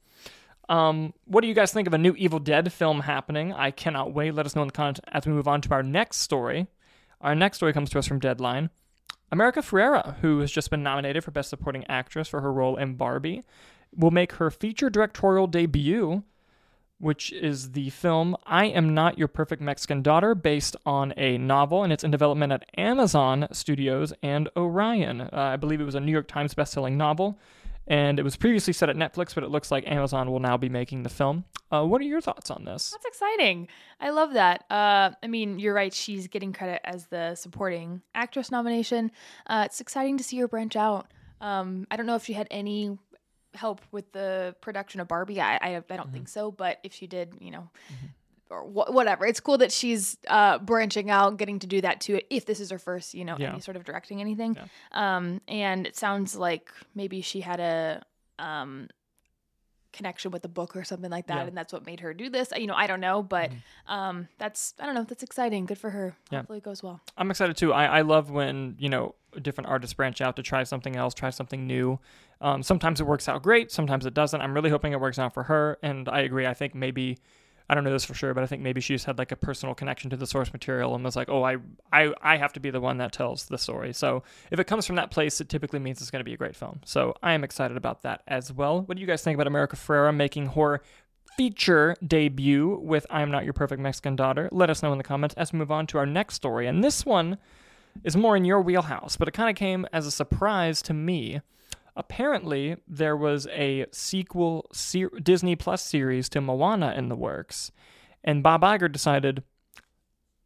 Um, 0.69 1.13
what 1.25 1.41
do 1.41 1.47
you 1.47 1.53
guys 1.53 1.73
think 1.73 1.87
of 1.87 1.93
a 1.93 1.97
new 1.97 2.13
Evil 2.17 2.39
Dead 2.39 2.71
film 2.71 3.01
happening? 3.01 3.51
I 3.51 3.71
cannot 3.71 4.13
wait. 4.13 4.35
Let 4.35 4.45
us 4.45 4.55
know 4.55 4.61
in 4.61 4.67
the 4.67 4.73
comments 4.73 5.01
as 5.07 5.25
we 5.25 5.33
move 5.33 5.47
on 5.47 5.61
to 5.61 5.71
our 5.71 5.83
next 5.83 6.17
story. 6.17 6.67
Our 7.19 7.35
next 7.35 7.57
story 7.57 7.73
comes 7.73 7.89
to 7.89 7.99
us 7.99 8.07
from 8.07 8.19
Deadline. 8.19 8.69
America 9.31 9.59
Ferrera, 9.61 10.15
who 10.19 10.39
has 10.39 10.51
just 10.51 10.69
been 10.69 10.83
nominated 10.83 11.23
for 11.23 11.31
Best 11.31 11.49
Supporting 11.49 11.85
Actress 11.87 12.27
for 12.27 12.41
her 12.41 12.51
role 12.51 12.77
in 12.77 12.95
Barbie, 12.95 13.43
will 13.95 14.11
make 14.11 14.33
her 14.33 14.49
feature 14.49 14.89
directorial 14.89 15.47
debut, 15.47 16.23
which 16.99 17.31
is 17.33 17.73
the 17.73 17.89
film 17.89 18.35
I 18.45 18.65
Am 18.65 18.93
Not 18.93 19.17
Your 19.17 19.27
Perfect 19.27 19.61
Mexican 19.61 20.01
Daughter, 20.01 20.33
based 20.33 20.75
on 20.85 21.13
a 21.17 21.37
novel, 21.37 21.83
and 21.83 21.91
it's 21.91 22.03
in 22.03 22.11
development 22.11 22.53
at 22.53 22.65
Amazon 22.77 23.47
Studios 23.51 24.13
and 24.23 24.49
Orion. 24.55 25.21
Uh, 25.21 25.29
I 25.33 25.57
believe 25.57 25.81
it 25.81 25.85
was 25.85 25.95
a 25.95 25.99
New 25.99 26.11
York 26.11 26.27
Times 26.27 26.53
bestselling 26.53 26.93
novel, 26.93 27.37
and 27.87 28.19
it 28.19 28.23
was 28.23 28.35
previously 28.35 28.73
set 28.73 28.89
at 28.89 28.95
Netflix, 28.95 29.33
but 29.33 29.43
it 29.43 29.49
looks 29.49 29.71
like 29.71 29.87
Amazon 29.87 30.29
will 30.29 30.39
now 30.39 30.57
be 30.57 30.69
making 30.69 31.03
the 31.03 31.09
film. 31.09 31.45
Uh, 31.71 31.85
what 31.85 31.99
are 32.01 32.05
your 32.05 32.21
thoughts 32.21 32.49
on 32.51 32.63
this? 32.65 32.91
That's 32.91 33.05
exciting. 33.05 33.67
I 33.99 34.11
love 34.11 34.33
that. 34.33 34.65
Uh, 34.69 35.11
I 35.21 35.27
mean, 35.27 35.59
you're 35.59 35.73
right. 35.73 35.93
She's 35.93 36.27
getting 36.27 36.53
credit 36.53 36.81
as 36.83 37.07
the 37.07 37.35
supporting 37.35 38.01
actress 38.13 38.51
nomination. 38.51 39.11
Uh, 39.47 39.63
it's 39.65 39.81
exciting 39.81 40.17
to 40.17 40.23
see 40.23 40.37
her 40.39 40.47
branch 40.47 40.75
out. 40.75 41.11
Um, 41.41 41.87
I 41.91 41.97
don't 41.97 42.05
know 42.05 42.15
if 42.15 42.25
she 42.25 42.33
had 42.33 42.47
any 42.51 42.97
help 43.53 43.81
with 43.91 44.11
the 44.11 44.55
production 44.61 45.01
of 45.01 45.07
Barbie. 45.07 45.41
I 45.41 45.55
I, 45.55 45.83
I 45.89 45.97
don't 45.97 46.11
think 46.13 46.27
so, 46.27 46.51
but 46.51 46.79
if 46.83 46.93
she 46.93 47.07
did, 47.07 47.35
you 47.39 47.51
know, 47.51 47.69
or 48.49 48.61
wh- 48.63 48.93
whatever, 48.93 49.25
it's 49.25 49.39
cool 49.39 49.57
that 49.59 49.71
she's 49.71 50.17
uh, 50.27 50.57
branching 50.59 51.09
out, 51.09 51.37
getting 51.37 51.59
to 51.59 51.67
do 51.67 51.81
that 51.81 52.01
too. 52.01 52.19
If 52.29 52.45
this 52.45 52.59
is 52.59 52.69
her 52.71 52.79
first, 52.79 53.13
you 53.13 53.25
know, 53.25 53.35
Yeah. 53.39 53.51
any 53.51 53.59
sort 53.61 53.77
of 53.77 53.83
directing 53.83 54.21
anything, 54.21 54.57
um, 54.91 55.41
and 55.47 55.85
it 55.87 55.95
sounds 55.95 56.35
like 56.35 56.71
maybe 56.95 57.21
she 57.21 57.41
had 57.41 57.59
a 57.59 58.03
um, 58.39 58.89
connection 59.93 60.29
with 60.31 60.43
the 60.43 60.47
book 60.47 60.75
or 60.75 60.83
something 60.83 61.09
like 61.09 61.27
that, 61.27 61.37
Yeah. 61.37 61.43
and 61.47 61.57
that's 61.57 61.73
what 61.73 61.85
made 61.85 62.01
her 62.01 62.13
do 62.13 62.29
this. 62.29 62.51
You 62.55 62.67
know, 62.67 62.75
I 62.75 62.85
don't 62.87 62.99
know, 62.99 63.23
but 63.23 63.51
um, 63.87 64.27
that's 64.37 64.73
I 64.79 64.85
don't 64.85 64.93
know. 64.95 65.03
That's 65.03 65.23
exciting. 65.23 65.65
Good 65.65 65.77
for 65.79 65.89
her. 65.89 66.15
Yeah. 66.29 66.39
Hopefully, 66.39 66.59
it 66.59 66.63
goes 66.63 66.83
well. 66.83 67.01
I'm 67.17 67.31
excited 67.31 67.57
too. 67.57 67.73
I, 67.73 67.85
I 67.85 68.01
love 68.01 68.29
when, 68.29 68.75
you 68.77 68.89
know, 68.89 69.15
different 69.41 69.69
artists 69.69 69.93
branch 69.93 70.21
out 70.21 70.35
to 70.35 70.43
try 70.43 70.63
something 70.63 70.95
else, 70.95 71.13
try 71.13 71.29
something 71.31 71.65
new. 71.65 71.99
Um, 72.41 72.61
sometimes 72.61 73.01
it 73.01 73.07
works 73.07 73.27
out 73.27 73.41
great, 73.41 73.71
sometimes 73.71 74.05
it 74.05 74.13
doesn't. 74.13 74.39
I'm 74.39 74.53
really 74.53 74.69
hoping 74.69 74.91
it 74.93 74.99
works 74.99 75.17
out 75.17 75.33
for 75.33 75.43
her. 75.43 75.79
And 75.81 76.07
I 76.07 76.19
agree. 76.21 76.45
I 76.45 76.53
think 76.53 76.75
maybe, 76.75 77.17
I 77.69 77.75
don't 77.75 77.83
know 77.83 77.91
this 77.91 78.05
for 78.05 78.13
sure, 78.13 78.33
but 78.33 78.43
I 78.43 78.47
think 78.47 78.61
maybe 78.61 78.79
she 78.79 78.93
just 78.93 79.05
had 79.05 79.17
like 79.17 79.31
a 79.31 79.35
personal 79.35 79.75
connection 79.75 80.09
to 80.11 80.17
the 80.17 80.25
source 80.25 80.53
material 80.53 80.95
and 80.95 81.03
was 81.03 81.15
like, 81.15 81.27
oh, 81.29 81.43
I, 81.43 81.57
I, 81.91 82.13
I 82.21 82.37
have 82.37 82.53
to 82.53 82.59
be 82.59 82.69
the 82.69 82.79
one 82.79 82.97
that 82.99 83.11
tells 83.11 83.45
the 83.45 83.57
story. 83.57 83.93
So 83.93 84.23
if 84.51 84.59
it 84.59 84.67
comes 84.67 84.85
from 84.85 84.95
that 84.95 85.11
place, 85.11 85.41
it 85.41 85.49
typically 85.49 85.79
means 85.79 85.99
it's 86.01 86.09
going 86.09 86.21
to 86.21 86.25
be 86.25 86.33
a 86.33 86.37
great 86.37 86.55
film. 86.55 86.79
So 86.85 87.15
I 87.21 87.33
am 87.33 87.43
excited 87.43 87.75
about 87.75 88.03
that 88.03 88.21
as 88.27 88.53
well. 88.53 88.81
What 88.81 88.95
do 88.95 89.01
you 89.01 89.07
guys 89.07 89.21
think 89.21 89.35
about 89.35 89.47
America 89.47 89.75
Ferrera 89.75 90.15
making 90.15 90.47
horror 90.47 90.81
feature 91.35 91.95
debut 92.05 92.79
with 92.81 93.05
I 93.09 93.21
Am 93.21 93.29
Not 93.29 93.43
Your 93.43 93.53
Perfect 93.53 93.81
Mexican 93.81 94.15
Daughter? 94.15 94.47
Let 94.51 94.69
us 94.69 94.81
know 94.81 94.91
in 94.93 94.97
the 94.97 95.03
comments 95.03 95.35
as 95.35 95.51
we 95.51 95.59
move 95.59 95.71
on 95.71 95.87
to 95.87 95.97
our 95.97 96.05
next 96.05 96.35
story. 96.35 96.67
And 96.67 96.83
this 96.83 97.05
one 97.05 97.37
is 98.03 98.15
more 98.15 98.37
in 98.37 98.45
your 98.45 98.61
wheelhouse, 98.61 99.17
but 99.17 99.27
it 99.27 99.33
kind 99.33 99.49
of 99.49 99.55
came 99.57 99.85
as 99.91 100.05
a 100.05 100.11
surprise 100.11 100.81
to 100.83 100.93
me. 100.93 101.41
Apparently, 101.97 102.77
there 102.87 103.17
was 103.17 103.47
a 103.47 103.87
sequel 103.91 104.67
ser- 104.71 105.09
Disney 105.21 105.55
Plus 105.55 105.83
series 105.83 106.29
to 106.29 106.39
Moana 106.39 106.93
in 106.95 107.09
the 107.09 107.15
works, 107.15 107.71
and 108.23 108.43
Bob 108.43 108.61
Iger 108.61 108.91
decided, 108.91 109.41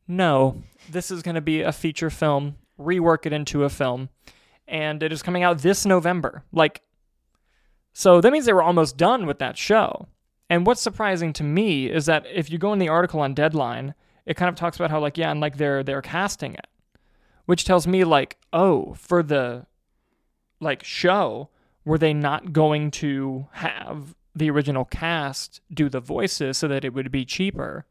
no, 0.08 0.64
this 0.90 1.12
is 1.12 1.22
going 1.22 1.36
to 1.36 1.42
be 1.42 1.60
a 1.62 1.74
feature 1.74 2.10
film, 2.10 2.56
rework 2.80 3.26
it 3.26 3.34
into 3.34 3.66
a 3.66 3.70
film, 3.70 4.08
and 4.66 5.04
it 5.04 5.12
is 5.12 5.22
coming 5.22 5.44
out 5.44 5.60
this 5.60 5.86
November. 5.86 6.46
Like, 6.54 6.84
so 7.92 8.22
that 8.22 8.32
means 8.32 8.46
they 8.46 8.54
were 8.54 8.64
almost 8.64 8.96
done 8.96 9.26
with 9.26 9.40
that 9.40 9.58
show. 9.58 10.08
And 10.50 10.66
what's 10.66 10.82
surprising 10.82 11.34
to 11.34 11.44
me 11.44 11.90
is 11.90 12.06
that 12.06 12.26
if 12.32 12.50
you 12.50 12.58
go 12.58 12.72
in 12.72 12.80
the 12.80 12.90
article 12.90 13.20
on 13.20 13.34
Deadline, 13.34 13.94
it 14.26 14.38
kind 14.38 14.48
of 14.48 14.56
talks 14.56 14.78
about 14.78 14.90
how 14.90 15.02
like 15.02 15.18
yeah, 15.18 15.32
and 15.32 15.42
like 15.42 15.58
they're 15.58 15.84
they're 15.84 16.02
casting 16.02 16.54
it, 16.54 16.68
which 17.46 17.66
tells 17.66 17.88
me 17.88 18.06
like 18.06 18.38
oh 18.54 18.94
for 18.94 19.22
the 19.22 19.66
like 20.62 20.84
show 20.84 21.50
were 21.84 21.98
they 21.98 22.14
not 22.14 22.54
going 22.54 22.92
to 22.92 23.48
have 23.54 24.16
the 24.34 24.50
original 24.50 24.86
cast 24.86 25.60
do 25.74 25.90
the 25.90 26.00
voices 26.00 26.58
so 26.58 26.68
that 26.70 26.86
it 26.86 26.94
would 26.94 27.12
be 27.12 27.26
cheaper? 27.26 27.86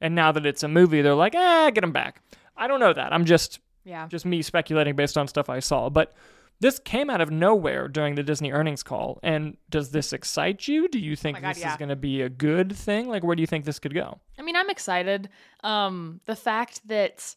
And 0.00 0.14
now 0.14 0.30
that 0.30 0.46
it's 0.46 0.62
a 0.62 0.68
movie, 0.68 1.02
they're 1.02 1.14
like 1.14 1.34
ah 1.36 1.70
get 1.74 1.80
them 1.80 1.92
back. 1.92 2.20
I 2.56 2.66
don't 2.68 2.78
know 2.80 2.92
that. 2.92 3.12
I'm 3.12 3.24
just 3.24 3.58
Yeah. 3.84 4.06
just 4.08 4.24
me 4.24 4.42
speculating 4.42 4.94
based 4.94 5.18
on 5.18 5.26
stuff 5.28 5.48
I 5.48 5.58
saw, 5.60 5.88
but. 5.88 6.12
This 6.60 6.78
came 6.78 7.10
out 7.10 7.20
of 7.20 7.32
nowhere 7.32 7.88
during 7.88 8.14
the 8.14 8.22
Disney 8.22 8.52
earnings 8.52 8.84
call. 8.84 9.18
And 9.24 9.56
does 9.70 9.90
this 9.90 10.12
excite 10.12 10.68
you? 10.68 10.86
Do 10.86 11.00
you 11.00 11.16
think 11.16 11.36
Oh 11.38 11.40
God, 11.40 11.56
this 11.56 11.64
is 11.64 11.76
going 11.76 11.88
to 11.88 11.96
be 11.96 12.22
a 12.22 12.28
good 12.28 12.74
thing? 12.74 13.08
Like, 13.08 13.24
where 13.24 13.34
do 13.34 13.40
you 13.42 13.46
think 13.48 13.64
this 13.64 13.80
could 13.80 13.92
go? 13.92 14.20
I 14.38 14.42
mean, 14.42 14.54
I'm 14.54 14.70
excited. 14.70 15.28
Um, 15.64 16.20
the 16.26 16.36
fact 16.36 16.86
that 16.86 17.34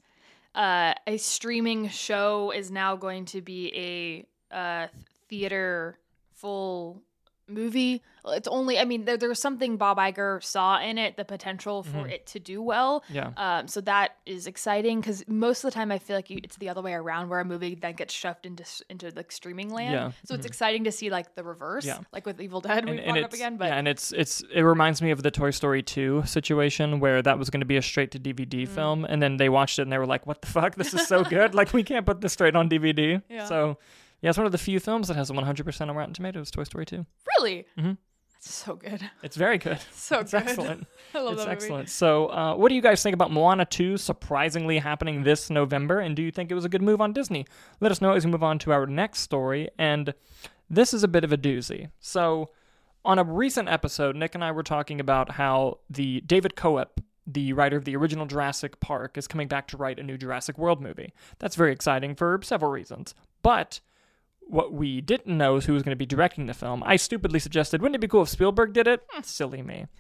uh, 0.53 0.93
a 1.07 1.17
streaming 1.17 1.89
show 1.89 2.51
is 2.51 2.69
now 2.69 2.95
going 2.95 3.25
to 3.25 3.41
be 3.41 3.74
a 3.75 4.25
uh, 4.51 4.87
theater 5.29 5.97
full 6.33 7.01
movie. 7.49 8.03
It's 8.25 8.47
only, 8.49 8.77
I 8.77 8.83
mean, 8.83 9.05
there, 9.05 9.15
there 9.15 9.29
was 9.29 9.39
something 9.39 9.77
Bob 9.77 9.97
Iger 9.97 10.43
saw 10.43 10.81
in 10.81 10.97
it, 10.97 11.15
the 11.15 11.23
potential 11.23 11.81
for 11.81 11.99
Mm-hmm. 11.99 12.09
it 12.09 12.25
to 12.27 12.39
do 12.41 12.61
well. 12.61 13.05
Yeah. 13.09 13.31
Um, 13.37 13.69
so 13.69 13.79
that 13.81 14.17
is 14.25 14.47
exciting 14.47 14.99
because 14.99 15.23
most 15.29 15.63
of 15.63 15.71
the 15.71 15.73
time 15.73 15.89
I 15.89 15.97
feel 15.97 16.17
like 16.17 16.29
you, 16.29 16.41
it's 16.43 16.57
the 16.57 16.67
other 16.67 16.81
way 16.81 16.93
around 16.93 17.29
where 17.29 17.39
a 17.39 17.45
movie 17.45 17.73
then 17.75 17.93
gets 17.93 18.13
shoved 18.13 18.45
into 18.45 18.65
into 18.89 19.11
like 19.15 19.31
streaming 19.31 19.69
land. 19.73 19.93
Yeah. 19.93 20.11
So 20.25 20.35
it's 20.35 20.45
exciting 20.45 20.83
to 20.83 20.91
see 20.91 21.09
like 21.09 21.35
the 21.35 21.43
reverse, 21.45 21.85
Yeah. 21.85 21.99
like 22.11 22.25
with 22.25 22.41
Evil 22.41 22.59
Dead. 22.59 22.83
we 22.83 22.91
and, 22.91 22.99
brought 22.99 23.07
and 23.07 23.17
it 23.17 23.23
up 23.23 23.33
again, 23.33 23.55
but 23.55 23.69
yeah, 23.69 23.75
and 23.77 23.87
it's 23.87 24.11
it's 24.11 24.43
it 24.53 24.61
reminds 24.63 25.01
me 25.01 25.11
of 25.11 25.23
the 25.23 25.31
Toy 25.31 25.51
Story 25.51 25.81
2 25.81 26.23
situation 26.25 26.99
where 26.99 27.21
that 27.21 27.39
was 27.39 27.49
going 27.49 27.61
to 27.61 27.65
be 27.65 27.77
a 27.77 27.81
straight 27.81 28.11
to 28.11 28.19
DVD 28.19 28.63
Mm. 28.63 28.67
film, 28.67 29.05
and 29.05 29.21
then 29.23 29.37
they 29.37 29.47
watched 29.47 29.79
it 29.79 29.83
and 29.83 29.91
they 29.91 29.97
were 29.97 30.05
like, 30.05 30.27
"What 30.27 30.41
the 30.41 30.47
fuck? 30.47 30.75
This 30.75 30.93
is 30.93 31.07
so 31.07 31.23
good! 31.23 31.55
like 31.55 31.71
we 31.71 31.83
can't 31.83 32.05
put 32.05 32.19
this 32.19 32.33
straight 32.33 32.57
on 32.57 32.67
DVD." 32.67 33.21
Yeah. 33.29 33.45
So 33.45 33.77
yeah, 34.21 34.29
it's 34.29 34.38
one 34.38 34.45
of 34.45 34.51
the 34.51 34.57
few 34.57 34.79
films 34.79 35.07
that 35.07 35.15
has 35.17 35.29
a 35.29 35.33
100% 35.33 35.81
on 35.89 35.95
Rotten 35.95 36.13
Tomatoes. 36.13 36.51
Toy 36.51 36.63
Story 36.63 36.86
2. 36.86 37.05
really, 37.39 37.65
Mm-hmm. 37.77 37.91
that's 38.33 38.53
so 38.53 38.75
good, 38.75 39.09
It's 39.24 39.36
very 39.36 39.57
good. 39.57 39.79
so 39.91 40.19
It's 40.19 40.31
good. 40.31 40.41
excellent. 40.43 40.88
I 41.13 41.19
love 41.19 41.33
it's 41.33 41.41
that 41.43 41.47
movie. 41.50 41.51
excellent. 41.55 41.89
So, 41.89 42.27
uh, 42.27 42.55
what 42.55 42.69
do 42.69 42.75
you 42.75 42.81
guys 42.81 43.01
think 43.03 43.13
about 43.13 43.31
Moana 43.31 43.65
2 43.65 43.97
surprisingly 43.97 44.79
happening 44.79 45.24
this 45.24 45.50
November? 45.50 46.00
And 46.00 46.15
do 46.15 46.21
you 46.21 46.31
think 46.31 46.51
it 46.51 46.55
was 46.55 46.65
a 46.65 46.69
good 46.69 46.81
move 46.81 47.01
on 47.01 47.13
Disney? 47.13 47.45
Let 47.79 47.91
us 47.91 48.01
know 48.01 48.13
as 48.13 48.25
we 48.25 48.31
move 48.31 48.43
on 48.43 48.59
to 48.59 48.71
our 48.71 48.86
next 48.86 49.19
story. 49.21 49.69
And 49.77 50.13
this 50.69 50.93
is 50.93 51.03
a 51.03 51.07
bit 51.07 51.24
of 51.24 51.31
a 51.31 51.38
doozy. 51.38 51.89
So, 52.00 52.50
on 53.05 53.19
a 53.19 53.24
recent 53.24 53.69
episode, 53.69 54.15
Nick 54.17 54.36
and 54.36 54.43
I 54.43 54.51
were 54.51 54.63
talking 54.63 55.00
about 55.00 55.31
how 55.31 55.79
the 55.89 56.19
David 56.21 56.55
Koepp, 56.55 56.88
the 57.25 57.53
writer 57.53 57.77
of 57.77 57.86
the 57.86 57.95
original 57.95 58.25
Jurassic 58.25 58.79
Park, 58.81 59.17
is 59.17 59.27
coming 59.27 59.47
back 59.47 59.67
to 59.69 59.77
write 59.77 59.97
a 60.00 60.03
new 60.03 60.17
Jurassic 60.17 60.57
World 60.57 60.81
movie. 60.81 61.13
That's 61.39 61.55
very 61.55 61.71
exciting 61.71 62.15
for 62.15 62.39
several 62.43 62.69
reasons. 62.71 63.15
But 63.43 63.79
what 64.49 64.73
we 64.73 65.01
didn't 65.01 65.37
know 65.37 65.57
is 65.57 65.65
who 65.65 65.73
was 65.73 65.83
going 65.83 65.91
to 65.91 65.97
be 65.97 66.05
directing 66.05 66.45
the 66.45 66.53
film. 66.53 66.83
I 66.85 66.95
stupidly 66.95 67.39
suggested, 67.39 67.81
wouldn't 67.81 67.95
it 67.95 68.01
be 68.01 68.07
cool 68.07 68.23
if 68.23 68.29
Spielberg 68.29 68.73
did 68.73 68.87
it? 68.87 69.03
Silly 69.23 69.61
me. 69.61 69.87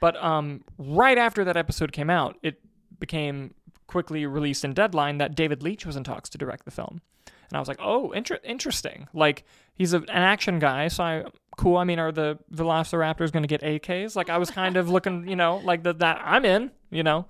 But 0.00 0.22
um, 0.22 0.64
right 0.76 1.16
after 1.16 1.44
that 1.44 1.56
episode 1.56 1.92
came 1.92 2.10
out, 2.10 2.36
it 2.42 2.60
became 2.98 3.54
quickly 3.86 4.26
released 4.26 4.62
in 4.62 4.74
Deadline 4.74 5.16
that 5.16 5.34
David 5.34 5.62
Leitch 5.62 5.86
was 5.86 5.96
in 5.96 6.04
talks 6.04 6.28
to 6.30 6.36
direct 6.36 6.66
the 6.66 6.70
film. 6.70 7.00
And 7.26 7.56
I 7.56 7.58
was 7.58 7.68
like, 7.68 7.78
oh, 7.80 8.10
inter- 8.10 8.40
interesting. 8.44 9.08
Like, 9.14 9.44
he's 9.74 9.94
a, 9.94 9.98
an 9.98 10.08
action 10.10 10.58
guy, 10.58 10.88
so 10.88 11.04
I, 11.04 11.24
cool. 11.56 11.76
I 11.76 11.84
mean, 11.84 11.98
are 11.98 12.12
the 12.12 12.38
Velociraptors 12.52 13.32
going 13.32 13.44
to 13.44 13.48
get 13.48 13.62
AKs? 13.62 14.16
Like, 14.16 14.28
I 14.28 14.36
was 14.36 14.50
kind 14.50 14.76
of 14.76 14.90
looking, 14.90 15.28
you 15.28 15.36
know, 15.36 15.58
like 15.64 15.82
the, 15.82 15.94
that 15.94 16.20
I'm 16.22 16.44
in, 16.44 16.70
you 16.90 17.02
know. 17.02 17.26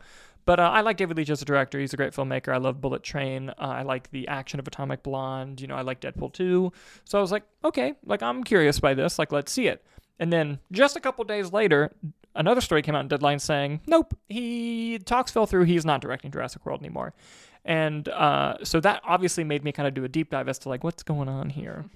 But 0.46 0.60
uh, 0.60 0.70
I 0.70 0.82
like 0.82 0.96
David 0.96 1.16
Leitch 1.16 1.30
as 1.30 1.40
a 1.40 1.44
director. 1.44 1.80
He's 1.80 1.94
a 1.94 1.96
great 1.96 2.12
filmmaker. 2.12 2.52
I 2.52 2.58
love 2.58 2.80
Bullet 2.80 3.02
Train. 3.02 3.50
Uh, 3.50 3.54
I 3.58 3.82
like 3.82 4.10
the 4.10 4.28
action 4.28 4.60
of 4.60 4.66
Atomic 4.66 5.02
Blonde. 5.02 5.60
You 5.60 5.66
know, 5.66 5.74
I 5.74 5.82
like 5.82 6.00
Deadpool 6.00 6.32
2. 6.32 6.72
So 7.04 7.18
I 7.18 7.20
was 7.20 7.32
like, 7.32 7.44
okay, 7.64 7.94
like 8.04 8.22
I'm 8.22 8.44
curious 8.44 8.78
by 8.78 8.94
this. 8.94 9.18
Like, 9.18 9.32
let's 9.32 9.50
see 9.50 9.68
it. 9.68 9.84
And 10.18 10.32
then 10.32 10.58
just 10.70 10.96
a 10.96 11.00
couple 11.00 11.24
days 11.24 11.52
later, 11.52 11.92
another 12.34 12.60
story 12.60 12.82
came 12.82 12.94
out 12.94 13.00
in 13.00 13.08
Deadline 13.08 13.38
saying, 13.38 13.80
nope, 13.86 14.16
he 14.28 14.98
talks 14.98 15.32
fell 15.32 15.46
through. 15.46 15.64
He's 15.64 15.84
not 15.84 16.00
directing 16.00 16.30
Jurassic 16.30 16.64
World 16.66 16.80
anymore. 16.80 17.14
And 17.64 18.08
uh, 18.08 18.56
so 18.62 18.80
that 18.80 19.00
obviously 19.04 19.44
made 19.44 19.64
me 19.64 19.72
kind 19.72 19.88
of 19.88 19.94
do 19.94 20.04
a 20.04 20.08
deep 20.08 20.30
dive 20.30 20.48
as 20.48 20.58
to 20.60 20.68
like 20.68 20.84
what's 20.84 21.02
going 21.02 21.28
on 21.28 21.50
here. 21.50 21.86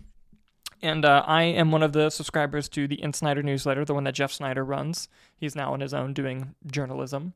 And 0.80 1.04
uh, 1.04 1.24
I 1.26 1.42
am 1.42 1.72
one 1.72 1.82
of 1.82 1.92
the 1.92 2.08
subscribers 2.08 2.68
to 2.70 2.86
the 2.86 2.98
InSneider 2.98 3.42
newsletter, 3.42 3.84
the 3.84 3.94
one 3.94 4.04
that 4.04 4.14
Jeff 4.14 4.32
Sneider 4.32 4.64
runs. 4.64 5.08
He's 5.36 5.56
now 5.56 5.72
on 5.72 5.80
his 5.80 5.92
own 5.92 6.14
doing 6.14 6.54
journalism. 6.70 7.34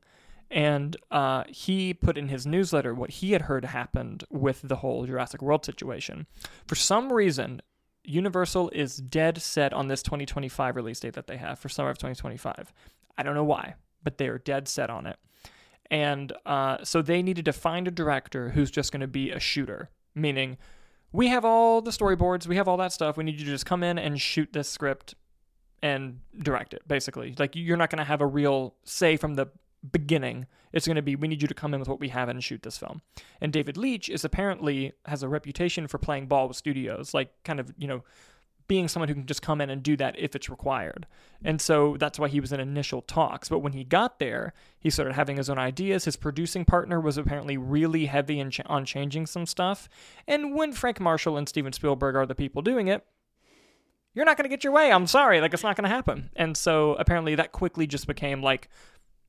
And 0.51 0.95
uh, 1.09 1.45
he 1.47 1.93
put 1.93 2.17
in 2.17 2.27
his 2.27 2.45
newsletter 2.45 2.93
what 2.93 3.09
he 3.09 3.31
had 3.31 3.43
heard 3.43 3.65
happened 3.65 4.23
with 4.29 4.61
the 4.63 4.77
whole 4.77 5.05
Jurassic 5.05 5.41
World 5.41 5.65
situation. 5.65 6.27
For 6.67 6.75
some 6.75 7.11
reason, 7.11 7.61
Universal 8.03 8.69
is 8.71 8.97
dead 8.97 9.41
set 9.41 9.73
on 9.73 9.87
this 9.87 10.03
2025 10.03 10.75
release 10.75 10.99
date 10.99 11.13
that 11.13 11.27
they 11.27 11.37
have 11.37 11.57
for 11.57 11.69
summer 11.69 11.89
of 11.89 11.97
2025. 11.97 12.73
I 13.17 13.23
don't 13.23 13.35
know 13.35 13.43
why, 13.43 13.75
but 14.03 14.17
they 14.17 14.27
are 14.27 14.37
dead 14.37 14.67
set 14.67 14.89
on 14.89 15.07
it. 15.07 15.17
And 15.89 16.33
uh, 16.45 16.77
so 16.83 17.01
they 17.01 17.21
needed 17.21 17.45
to 17.45 17.53
find 17.53 17.87
a 17.87 17.91
director 17.91 18.49
who's 18.49 18.71
just 18.71 18.91
going 18.91 19.01
to 19.01 19.07
be 19.07 19.31
a 19.31 19.39
shooter, 19.39 19.89
meaning 20.15 20.57
we 21.11 21.27
have 21.27 21.45
all 21.45 21.81
the 21.81 21.91
storyboards, 21.91 22.47
we 22.47 22.55
have 22.55 22.67
all 22.67 22.77
that 22.77 22.91
stuff. 22.91 23.17
We 23.17 23.23
need 23.23 23.39
you 23.39 23.45
to 23.45 23.51
just 23.51 23.65
come 23.65 23.83
in 23.83 23.97
and 23.97 24.19
shoot 24.19 24.51
this 24.51 24.67
script 24.67 25.15
and 25.81 26.19
direct 26.41 26.73
it, 26.73 26.81
basically. 26.87 27.35
Like 27.37 27.55
you're 27.55 27.77
not 27.77 27.89
going 27.89 27.99
to 27.99 28.03
have 28.03 28.21
a 28.21 28.25
real 28.25 28.75
say 28.83 29.17
from 29.17 29.35
the 29.35 29.47
beginning. 29.91 30.47
It's 30.71 30.87
going 30.87 30.95
to 30.95 31.01
be 31.01 31.15
we 31.15 31.27
need 31.27 31.41
you 31.41 31.47
to 31.47 31.53
come 31.53 31.73
in 31.73 31.79
with 31.79 31.89
what 31.89 31.99
we 31.99 32.09
have 32.09 32.29
and 32.29 32.43
shoot 32.43 32.63
this 32.63 32.77
film. 32.77 33.01
And 33.41 33.51
David 33.53 33.77
Leitch 33.77 34.09
is 34.09 34.23
apparently 34.25 34.93
has 35.05 35.23
a 35.23 35.29
reputation 35.29 35.87
for 35.87 35.97
playing 35.97 36.27
ball 36.27 36.47
with 36.47 36.57
studios, 36.57 37.13
like 37.13 37.31
kind 37.43 37.59
of, 37.59 37.73
you 37.77 37.87
know, 37.87 38.03
being 38.67 38.87
someone 38.87 39.09
who 39.09 39.15
can 39.15 39.25
just 39.25 39.41
come 39.41 39.59
in 39.61 39.69
and 39.69 39.83
do 39.83 39.97
that 39.97 40.17
if 40.17 40.35
it's 40.35 40.49
required. 40.49 41.05
And 41.43 41.59
so 41.59 41.97
that's 41.99 42.17
why 42.17 42.29
he 42.29 42.39
was 42.39 42.53
in 42.53 42.59
initial 42.59 43.01
talks. 43.01 43.49
But 43.49 43.59
when 43.59 43.73
he 43.73 43.83
got 43.83 44.19
there, 44.19 44.53
he 44.79 44.89
started 44.89 45.13
having 45.13 45.37
his 45.37 45.49
own 45.49 45.59
ideas. 45.59 46.05
His 46.05 46.15
producing 46.15 46.63
partner 46.63 46.99
was 46.99 47.17
apparently 47.17 47.57
really 47.57 48.05
heavy 48.05 48.43
ch- 48.49 48.61
on 48.65 48.85
changing 48.85 49.25
some 49.25 49.45
stuff. 49.45 49.89
And 50.27 50.55
when 50.55 50.71
Frank 50.71 50.99
Marshall 50.99 51.37
and 51.37 51.47
Steven 51.47 51.73
Spielberg 51.73 52.15
are 52.15 52.25
the 52.25 52.35
people 52.35 52.61
doing 52.61 52.87
it, 52.87 53.05
you're 54.13 54.25
not 54.25 54.37
going 54.37 54.45
to 54.45 54.49
get 54.49 54.63
your 54.63 54.73
way. 54.73 54.91
I'm 54.91 55.07
sorry. 55.07 55.41
Like, 55.41 55.53
it's 55.53 55.63
not 55.63 55.75
going 55.75 55.89
to 55.89 55.95
happen. 55.95 56.29
And 56.35 56.55
so 56.55 56.93
apparently 56.95 57.35
that 57.35 57.51
quickly 57.51 57.87
just 57.87 58.07
became 58.07 58.41
like, 58.41 58.69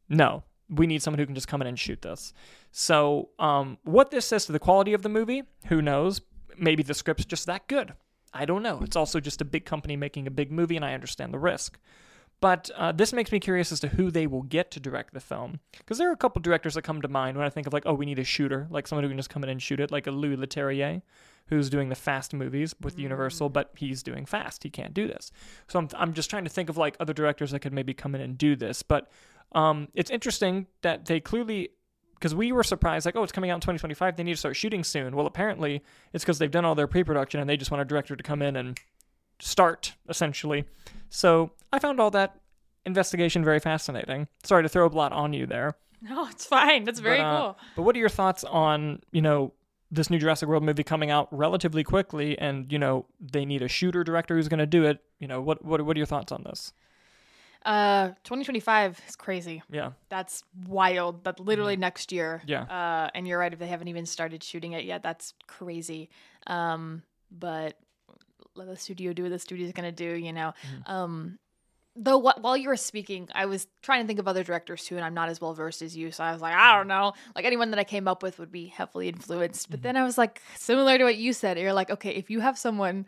no, 0.08 0.44
we 0.68 0.87
need 0.87 1.02
someone 1.02 1.18
who 1.18 1.26
can 1.26 1.34
just 1.34 1.49
come 1.49 1.61
in 1.61 1.68
and 1.68 1.78
shoot 1.78 2.02
this. 2.02 2.32
So, 2.73 3.30
um, 3.38 3.78
what 3.84 4.11
this 4.11 4.26
says 4.26 4.46
to 4.46 4.52
the 4.52 4.58
quality 4.58 4.94
of 4.94 5.02
the 5.02 5.08
movie, 5.08 5.44
who 5.66 5.80
knows? 5.82 6.20
Maybe 6.56 6.82
the 6.82 6.94
script's 6.94 7.25
just 7.25 7.46
that 7.46 7.68
good. 7.68 7.92
I 8.32 8.44
don't 8.46 8.62
know. 8.62 8.80
It's 8.82 8.96
also 8.96 9.20
just 9.20 9.40
a 9.40 9.44
big 9.44 9.64
company 9.64 9.96
making 9.96 10.26
a 10.26 10.30
big 10.30 10.50
movie, 10.50 10.76
and 10.76 10.84
I 10.84 10.94
understand 10.94 11.32
the 11.32 11.38
risk. 11.38 11.78
But 12.40 12.68
uh, 12.76 12.92
this 12.92 13.12
makes 13.12 13.32
me 13.32 13.40
curious 13.40 13.73
as 13.73 13.80
to 13.80 13.88
who 13.88 14.11
they 14.11 14.26
will 14.26 14.42
get 14.42 14.70
to 14.73 14.80
direct 14.80 15.14
the 15.14 15.20
film. 15.20 15.61
Because 15.78 15.99
there 15.99 16.08
are 16.11 16.12
a 16.12 16.16
couple 16.16 16.42
directors 16.42 16.75
that 16.75 16.82
come 16.82 17.00
to 17.00 17.08
mind 17.08 17.37
when 17.37 17.46
I 17.46 17.50
think 17.50 17.66
of, 17.66 17.73
like, 17.73 17.84
oh, 17.87 17.94
we 17.94 18.06
need 18.06 18.18
a 18.18 18.25
shooter, 18.25 18.66
like 18.70 18.87
someone 18.87 19.04
who 19.04 19.08
can 19.08 19.18
just 19.18 19.30
come 19.30 19.44
in 19.44 19.50
and 19.50 19.62
shoot 19.62 19.80
it, 19.80 19.92
like 19.92 20.06
a 20.06 20.11
Louis 20.11 20.37
Leterrier, 20.37 21.02
who's 21.46 21.70
doing 21.70 21.90
the 21.90 21.94
fast 21.94 22.34
movies 22.34 22.75
with 22.80 22.99
Universal, 22.99 23.50
but 23.50 23.70
he's 23.76 24.02
doing 24.02 24.26
fast. 24.26 24.62
He 24.62 24.70
can't 24.70 24.92
do 24.92 25.06
this. 25.06 25.30
So 25.68 25.78
I'm, 25.78 25.88
I'm 25.96 26.12
just 26.12 26.28
trying 26.28 26.44
to 26.44 26.50
think 26.50 26.68
of, 26.68 26.76
like, 26.76 26.96
other 26.99 27.12
directors 27.12 27.52
that 27.52 27.61
could 27.61 27.73
maybe 27.73 27.94
come 27.94 28.14
in 28.14 28.20
and 28.20 28.37
do 28.37 28.56
this. 28.56 28.82
But 28.82 29.11
um, 29.54 29.88
it's 29.94 30.11
interesting 30.11 30.66
that 30.82 31.06
they 31.06 31.20
clearly 31.20 31.70
because 32.14 32.34
we 32.34 32.52
were 32.52 32.62
surprised, 32.62 33.04
like, 33.04 33.16
oh, 33.16 33.23
it's 33.23 33.32
coming 33.32 33.50
out 33.50 33.56
in 33.56 33.61
2025. 33.61 34.16
They 34.16 34.23
need 34.23 34.32
to 34.32 34.38
start 34.38 34.56
shooting 34.56 34.82
soon. 34.82 35.14
Well, 35.14 35.26
apparently, 35.26 35.82
it's 36.14 36.25
because 36.25 36.38
they've 36.38 36.50
done 36.50 36.64
all 36.64 36.75
their 36.75 36.87
pre-production 36.87 37.38
and 37.38 37.50
they 37.50 37.56
just 37.56 37.70
want 37.70 37.82
a 37.82 37.84
director 37.84 38.16
to 38.16 38.23
come 38.23 38.40
in 38.40 38.56
and 38.56 38.78
start 39.40 39.94
essentially. 40.08 40.64
So 41.11 41.50
I 41.73 41.78
found 41.78 42.00
all 42.00 42.11
that 42.12 42.40
investigation 42.87 43.44
very 43.44 43.61
fascinating. 43.61 44.28
Sorry 44.42 44.62
to 44.62 44.68
throw 44.68 44.87
a 44.87 44.88
lot 44.88 45.12
on 45.12 45.32
you 45.32 45.46
there. 45.46 45.76
No, 46.06 46.28
it's 46.28 46.44
fine. 46.44 46.84
That's 46.84 47.00
very 47.00 47.16
but, 47.16 47.25
uh, 47.25 47.40
cool. 47.40 47.58
But 47.76 47.82
what 47.84 47.96
are 47.96 47.99
your 47.99 48.11
thoughts 48.11 48.44
on 48.44 49.00
you 49.11 49.23
know 49.23 49.54
this 49.90 50.11
new 50.11 50.18
Jurassic 50.18 50.46
World 50.50 50.62
movie 50.62 50.82
coming 50.82 51.11
out 51.11 51.28
relatively 51.30 51.82
quickly, 51.82 52.38
and 52.38 52.70
you 52.70 52.78
know 52.78 53.06
they 53.18 53.46
need 53.46 53.62
a 53.62 53.68
shooter 53.68 54.04
director 54.04 54.37
who's 54.37 54.49
going 54.49 54.58
to 54.58 54.66
do 54.66 54.84
it? 54.84 54.99
You 55.18 55.28
know 55.28 55.40
what 55.40 55.64
what 55.64 55.80
what 55.80 55.96
are 55.96 55.99
your 55.99 56.04
thoughts 56.04 56.30
on 56.30 56.42
this? 56.42 56.75
Uh, 57.64 58.09
2025 58.25 59.00
is 59.09 59.16
crazy. 59.16 59.62
Yeah. 59.71 59.92
That's 60.09 60.44
wild. 60.66 61.25
That's 61.25 61.40
literally 61.40 61.76
next 61.76 62.12
year. 62.12 62.42
Yeah. 62.47 62.62
Uh, 62.62 63.11
and 63.14 63.26
you're 63.26 63.38
right. 63.38 63.52
If 63.52 63.59
they 63.59 63.66
haven't 63.66 63.88
even 63.88 64.06
started 64.06 64.42
shooting 64.42 64.73
it 64.73 64.85
yet, 64.85 65.02
that's 65.02 65.35
crazy. 65.47 66.11
Um, 66.47 67.02
but 67.30 67.78
let 68.54 68.68
the 68.68 68.76
studio 68.76 69.12
do 69.12 69.23
what 69.23 69.30
the 69.30 69.38
studio's 69.38 69.73
gonna 69.73 69.92
do. 69.92 70.14
You 70.14 70.33
know. 70.33 70.52
Um, 70.87 71.38
though 71.97 72.21
wh- 72.21 72.42
while 72.42 72.56
you 72.56 72.68
were 72.68 72.76
speaking, 72.76 73.28
I 73.35 73.47
was 73.47 73.66
trying 73.83 74.02
to 74.02 74.06
think 74.06 74.18
of 74.18 74.28
other 74.28 74.44
directors 74.44 74.85
too, 74.85 74.97
and 74.97 75.04
I'm 75.04 75.14
not 75.14 75.28
as 75.28 75.40
well 75.40 75.54
versed 75.54 75.80
as 75.83 75.97
you. 75.97 76.11
So 76.11 76.23
I 76.25 76.33
was 76.33 76.42
like, 76.42 76.54
I 76.54 76.76
don't 76.76 76.88
know. 76.88 77.12
Like 77.35 77.44
anyone 77.44 77.71
that 77.71 77.78
I 77.78 77.85
came 77.85 78.09
up 78.09 78.23
with 78.23 78.38
would 78.38 78.52
be 78.52 78.66
heavily 78.66 79.09
influenced. 79.09 79.71
But 79.71 79.83
then 79.83 79.97
I 79.97 80.04
was 80.04 80.18
like, 80.18 80.40
similar 80.56 80.99
to 80.99 81.04
what 81.04 81.16
you 81.16 81.33
said, 81.33 81.59
you're 81.59 81.73
like, 81.73 81.90
okay, 81.90 82.11
if 82.11 82.30
you 82.30 82.40
have 82.40 82.59
someone 82.59 83.06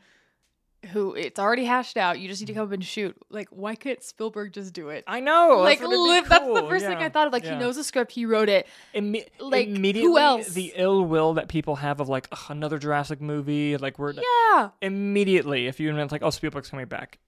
who 0.86 1.14
it's 1.14 1.38
already 1.38 1.64
hashed 1.64 1.96
out, 1.96 2.18
you 2.18 2.28
just 2.28 2.40
need 2.40 2.46
to 2.46 2.54
come 2.54 2.64
up 2.64 2.72
and 2.72 2.84
shoot. 2.84 3.16
Like, 3.30 3.48
why 3.50 3.74
couldn't 3.74 4.02
Spielberg 4.02 4.52
just 4.52 4.72
do 4.72 4.88
it? 4.88 5.04
I 5.06 5.20
know. 5.20 5.60
like, 5.60 5.80
that's, 5.80 5.90
be 5.90 5.96
live, 5.96 6.28
that's 6.28 6.44
the 6.44 6.60
cool, 6.60 6.68
first 6.68 6.84
thing 6.84 6.98
I 6.98 7.08
thought 7.08 7.26
of. 7.26 7.32
Like, 7.32 7.44
yeah. 7.44 7.54
he 7.54 7.58
knows 7.58 7.76
the 7.76 7.84
script, 7.84 8.12
he 8.12 8.26
wrote 8.26 8.48
it. 8.48 8.66
Imme- 8.94 9.26
like, 9.38 9.68
who 9.68 9.74
immediately 9.74 10.22
else? 10.22 10.48
the 10.48 10.72
ill 10.76 11.04
will 11.04 11.34
that 11.34 11.48
people 11.48 11.76
have 11.76 12.00
of 12.00 12.08
like 12.08 12.28
"Ugh, 12.32 12.38
another 12.48 12.78
Jurassic 12.78 13.20
movie, 13.20 13.76
like 13.76 13.98
we're 13.98 14.12
Yeah. 14.12 14.70
immediately 14.82 15.66
if 15.66 15.80
you 15.80 15.90
invent 15.90 16.12
like 16.12 16.22
oh 16.22 16.30
Spielberg's 16.30 16.70
coming 16.70 16.86
back, 16.86 17.18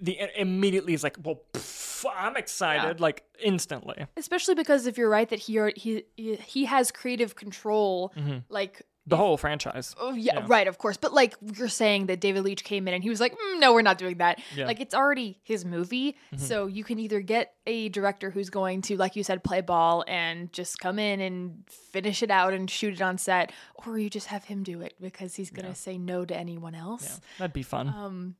the 0.00 0.20
uh, 0.20 0.26
immediately 0.36 0.94
is 0.94 1.02
like 1.02 1.16
well 1.22 1.42
pff, 1.52 2.04
I'm 2.14 2.36
excited 2.36 3.00
like 3.00 3.24
instantly. 3.42 4.06
Especially 4.16 4.54
because 4.54 4.86
if 4.86 4.98
you're 4.98 5.08
right 5.10 5.28
that 5.28 5.38
he 5.38 5.60
he 5.76 6.04
he, 6.16 6.36
he 6.36 6.64
has 6.66 6.90
creative 6.90 7.34
control, 7.34 8.12
mm-hmm. 8.16 8.38
like 8.48 8.82
The 9.08 9.16
whole 9.16 9.36
franchise. 9.36 9.94
Oh 10.00 10.14
yeah, 10.14 10.40
Yeah. 10.40 10.44
right, 10.48 10.66
of 10.66 10.78
course. 10.78 10.96
But 10.96 11.14
like 11.14 11.34
you're 11.56 11.68
saying 11.68 12.06
that 12.06 12.20
David 12.20 12.42
Leitch 12.44 12.64
came 12.64 12.88
in 12.88 12.94
and 12.94 13.02
he 13.04 13.08
was 13.08 13.20
like, 13.20 13.32
mm, 13.34 13.60
"No, 13.60 13.72
we're 13.72 13.82
not 13.82 13.98
doing 13.98 14.18
that." 14.18 14.38
Yeah. 14.38 14.44
Mm-hmm. 14.62 14.66
Like 14.66 14.80
it's 14.80 14.94
already 14.94 15.38
his 15.44 15.64
movie, 15.64 16.16
so 16.36 16.66
you 16.66 16.82
can 16.82 16.98
either 16.98 17.20
get 17.20 17.54
a 17.66 17.88
director 17.90 18.30
who's 18.30 18.50
going 18.50 18.82
to, 18.82 18.96
like 18.96 19.14
you 19.14 19.22
said, 19.22 19.44
play 19.44 19.60
ball 19.60 20.04
and 20.08 20.52
just 20.52 20.78
come 20.80 20.98
in 20.98 21.20
and 21.20 21.62
finish 21.70 22.22
it 22.22 22.30
out 22.30 22.52
and 22.52 22.68
shoot 22.70 22.94
it 22.94 23.00
on 23.02 23.16
set, 23.18 23.52
or 23.86 23.96
you 23.98 24.10
just 24.10 24.26
have 24.26 24.44
him 24.44 24.62
do 24.64 24.80
it 24.80 24.94
because 25.00 25.36
he's 25.36 25.50
gonna 25.50 25.74
say 25.74 25.98
no 25.98 26.24
to 26.24 26.36
anyone 26.36 26.74
Yeah, 26.74 26.80
else. 26.80 27.20
that'd 27.38 27.52
be 27.52 27.62
fun. 27.62 27.88
Um, 27.88 28.34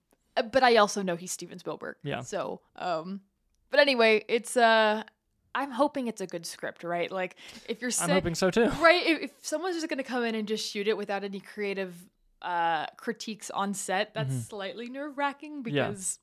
but 0.53 0.63
I 0.63 0.77
also 0.77 1.01
know 1.03 1.17
he's 1.17 1.33
Steven 1.33 1.59
Spielberg. 1.59 1.97
Yeah. 2.03 2.21
So, 2.23 2.61
um, 2.77 3.21
but 3.71 3.81
anyway, 3.81 4.25
it's 4.29 4.57
uh, 4.57 5.05
I'm 5.57 5.71
hoping 5.73 6.07
it's 6.07 6.21
a 6.21 6.27
good 6.27 6.45
script, 6.47 6.85
right? 6.85 7.11
Like 7.11 7.35
if 7.69 7.81
you're 7.81 7.91
I'm 8.01 8.11
hoping 8.11 8.35
so 8.37 8.51
too. 8.51 8.69
right 8.81 9.05
if, 9.07 9.23
if 9.23 9.31
someone's 9.43 9.75
just 9.77 9.89
going 9.89 9.99
to 9.99 10.05
come 10.05 10.23
in 10.25 10.35
and 10.35 10.47
just 10.47 10.71
shoot 10.71 10.87
it 10.87 10.97
without 10.97 11.25
any 11.25 11.41
creative 11.41 11.95
uh 12.43 12.85
critiques 12.99 13.51
on 13.51 13.73
set 13.75 14.13
that's 14.15 14.37
slightly 14.49 14.89
nerve-wracking 14.91 15.63
Mm-hmm. 15.65 15.75
Yeah. 15.75 15.89
because 15.89 16.19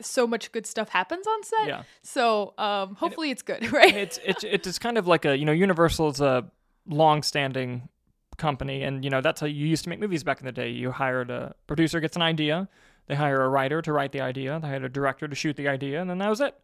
so 0.00 0.26
much 0.26 0.52
good 0.52 0.66
stuff 0.66 0.88
happens 0.90 1.26
on 1.26 1.42
set 1.44 1.66
Yeah. 1.68 1.82
so 2.02 2.52
um 2.58 2.94
hopefully 2.96 3.30
it's 3.30 3.42
good 3.42 3.72
right 3.80 3.94
it's 3.96 4.18
it's 4.24 4.44
it's 4.44 4.78
kind 4.78 4.98
of 4.98 5.06
like 5.06 5.24
a 5.24 5.36
you 5.38 5.46
know 5.46 5.52
Universal's 5.52 6.20
a 6.20 6.44
long-standing 6.86 7.88
company, 8.36 8.82
and 8.82 9.04
you 9.04 9.10
know 9.10 9.20
that's 9.20 9.40
how 9.40 9.46
you 9.46 9.66
used 9.66 9.84
to 9.84 9.90
make 9.90 10.00
movies 10.00 10.24
back 10.24 10.40
in 10.40 10.46
the 10.46 10.52
day. 10.52 10.68
You 10.68 10.90
hired 10.90 11.30
a 11.30 11.54
producer 11.66 12.00
gets 12.00 12.16
an 12.16 12.22
idea, 12.22 12.68
they 13.06 13.14
hire 13.14 13.42
a 13.42 13.48
writer 13.48 13.82
to 13.82 13.92
write 13.92 14.12
the 14.12 14.20
idea, 14.20 14.58
they 14.60 14.68
hire 14.68 14.84
a 14.84 14.88
director 14.88 15.28
to 15.28 15.34
shoot 15.34 15.56
the 15.56 15.68
idea, 15.68 16.00
and 16.00 16.08
then 16.08 16.18
that 16.18 16.30
was 16.30 16.40
it. 16.40 16.58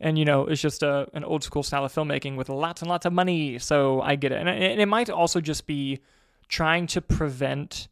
And 0.00 0.18
you 0.18 0.24
know 0.24 0.46
it's 0.46 0.60
just 0.60 0.82
a 0.82 1.08
an 1.14 1.24
old 1.24 1.44
school 1.44 1.62
style 1.62 1.84
of 1.84 1.92
filmmaking 1.92 2.36
with 2.36 2.48
lots 2.48 2.82
and 2.82 2.88
lots 2.88 3.06
of 3.06 3.12
money. 3.12 3.58
So 3.58 4.00
I 4.00 4.16
get 4.16 4.32
it, 4.32 4.38
and 4.38 4.48
it, 4.48 4.72
and 4.72 4.80
it 4.80 4.86
might 4.86 5.10
also 5.10 5.40
just 5.40 5.66
be 5.66 6.00
trying 6.48 6.86
to 6.88 7.00
prevent 7.00 7.88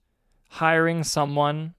hiring 0.49 1.03
someone 1.03 1.75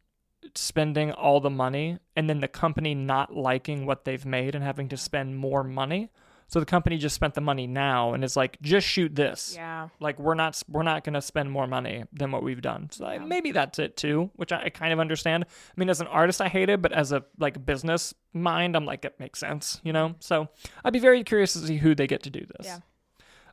spending 0.55 1.11
all 1.11 1.39
the 1.39 1.49
money 1.49 1.97
and 2.15 2.29
then 2.29 2.39
the 2.39 2.47
company 2.47 2.93
not 2.93 3.35
liking 3.35 3.85
what 3.85 4.05
they've 4.05 4.25
made 4.25 4.55
and 4.55 4.63
having 4.63 4.89
to 4.89 4.97
spend 4.97 5.37
more 5.37 5.63
money 5.63 6.09
So 6.47 6.59
the 6.59 6.65
company 6.65 6.97
just 6.97 7.15
spent 7.15 7.33
the 7.33 7.41
money 7.41 7.67
now 7.67 8.13
and 8.13 8.23
is 8.23 8.35
like, 8.35 8.61
just 8.61 8.87
shoot 8.87 9.15
this. 9.15 9.53
Yeah. 9.55 9.89
Like 9.99 10.19
we're 10.19 10.35
not 10.35 10.61
we're 10.67 10.83
not 10.83 11.03
going 11.03 11.13
to 11.13 11.21
spend 11.21 11.51
more 11.51 11.67
money 11.67 12.03
than 12.13 12.31
what 12.31 12.43
we've 12.43 12.61
done. 12.61 12.89
So 12.91 13.05
like, 13.05 13.25
maybe 13.25 13.51
that's 13.51 13.79
it 13.79 13.97
too, 13.97 14.29
which 14.35 14.51
I, 14.51 14.65
I 14.65 14.69
kind 14.69 14.93
of 14.93 14.99
understand. 14.99 15.45
I 15.45 15.79
mean, 15.79 15.89
as 15.89 16.01
an 16.01 16.07
artist, 16.07 16.41
I 16.41 16.47
hate 16.47 16.69
it, 16.69 16.81
but 16.81 16.91
as 16.91 17.11
a 17.11 17.23
like 17.39 17.65
business 17.65 18.13
mind, 18.33 18.75
I'm 18.75 18.85
like, 18.85 19.05
it 19.05 19.19
makes 19.19 19.39
sense, 19.39 19.81
you 19.83 19.93
know. 19.93 20.15
So 20.19 20.49
I'd 20.83 20.93
be 20.93 20.99
very 20.99 21.23
curious 21.23 21.53
to 21.53 21.59
see 21.59 21.77
who 21.77 21.95
they 21.95 22.07
get 22.07 22.23
to 22.23 22.29
do 22.29 22.45
this. 22.57 22.65
Yeah. 22.65 22.79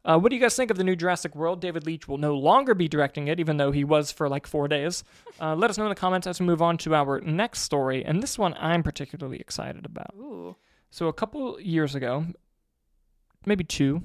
Uh, 0.04 0.18
what 0.18 0.30
do 0.30 0.36
you 0.36 0.40
guys 0.40 0.56
think 0.56 0.70
of 0.70 0.78
the 0.78 0.84
new 0.84 0.96
Jurassic 0.96 1.34
World? 1.34 1.60
David 1.60 1.84
Leitch 1.84 2.08
will 2.08 2.16
no 2.16 2.34
longer 2.34 2.74
be 2.74 2.88
directing 2.88 3.28
it, 3.28 3.38
even 3.38 3.58
though 3.58 3.70
he 3.70 3.84
was 3.84 4.10
for 4.10 4.28
like 4.28 4.46
four 4.46 4.68
days. 4.68 5.04
Uh, 5.40 5.54
let 5.54 5.70
us 5.70 5.78
know 5.78 5.84
in 5.84 5.88
the 5.88 5.94
comments 5.94 6.26
as 6.26 6.38
we 6.38 6.44
move 6.44 6.60
on 6.60 6.76
to 6.76 6.94
our 6.94 7.18
next 7.22 7.60
story. 7.60 8.04
And 8.04 8.22
this 8.22 8.38
one 8.38 8.52
I'm 8.60 8.82
particularly 8.82 9.38
excited 9.38 9.86
about. 9.86 10.12
Ooh. 10.18 10.54
So 10.90 11.08
a 11.08 11.14
couple 11.14 11.58
years 11.58 11.94
ago, 11.94 12.26
maybe 13.46 13.64
two, 13.64 14.02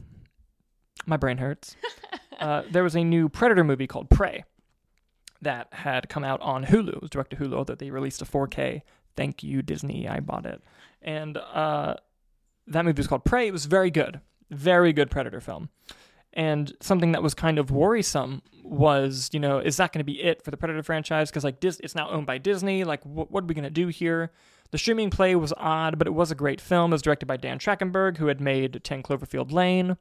my 1.06 1.18
brain 1.18 1.38
hurts. 1.38 1.76
uh, 2.40 2.64
there 2.72 2.84
was 2.84 2.96
a 2.96 3.04
new 3.04 3.30
Predator 3.30 3.64
movie 3.64 3.88
called 3.88 4.10
Prey 4.10 4.44
that 5.42 5.68
had 5.72 6.10
come 6.10 6.24
out 6.24 6.42
on 6.42 6.66
Hulu. 6.66 6.90
It 6.96 7.02
was 7.02 7.10
direct 7.10 7.32
to 7.32 7.36
Hulu 7.36 7.66
that 7.68 7.80
they 7.80 7.92
released 7.92 8.22
a 8.22 8.26
4K. 8.26 8.82
Thank 9.16 9.44
you, 9.44 9.62
Disney. 9.62 10.08
I 10.08 10.20
bought 10.20 10.46
it. 10.46 10.62
And 11.02 11.38
uh, 11.38 11.96
that 12.68 12.86
movie 12.86 13.00
was 13.00 13.08
called 13.08 13.26
Prey. 13.26 13.48
It 13.48 13.52
was 13.52 13.66
very 13.66 13.92
good. 13.92 14.20
Very 14.50 14.94
good 14.94 15.10
Predator 15.12 15.40
film. 15.42 15.70
And 16.34 16.74
something 16.82 17.14
that 17.14 17.24
was 17.24 17.34
kind 17.34 17.58
of 17.58 17.72
worrisome 17.72 18.42
was, 18.64 19.30
you 19.32 19.40
know, 19.40 19.60
is 19.60 19.78
that 19.78 19.94
going 19.94 20.00
to 20.00 20.06
be 20.06 20.22
it 20.22 20.44
for 20.44 20.52
the 20.52 20.58
Predator 20.58 20.84
franchise? 20.84 21.30
Because 21.30 21.44
like 21.44 21.60
Dis- 21.60 21.80
it's 21.82 21.96
now 21.96 22.10
owned 22.10 22.26
by 22.26 22.38
Disney. 22.38 22.84
Like, 22.84 23.04
wh- 23.04 23.32
what 23.32 23.44
are 23.44 23.48
we 23.48 23.54
going 23.54 23.64
to 23.64 23.70
do 23.70 23.88
here? 23.88 24.32
The 24.72 24.78
streaming 24.78 25.10
play 25.10 25.36
was 25.36 25.54
odd, 25.58 25.98
but 25.98 26.08
it 26.08 26.14
was 26.14 26.32
a 26.32 26.36
great 26.36 26.60
film. 26.60 26.92
It 26.92 26.96
was 26.96 27.02
directed 27.02 27.28
by 27.28 27.38
Dan 27.38 27.60
Trachtenberg, 27.60 28.18
who 28.18 28.28
had 28.28 28.42
made 28.42 28.84
10 28.84 29.04
Cloverfield 29.04 29.52
Lane. 29.52 29.98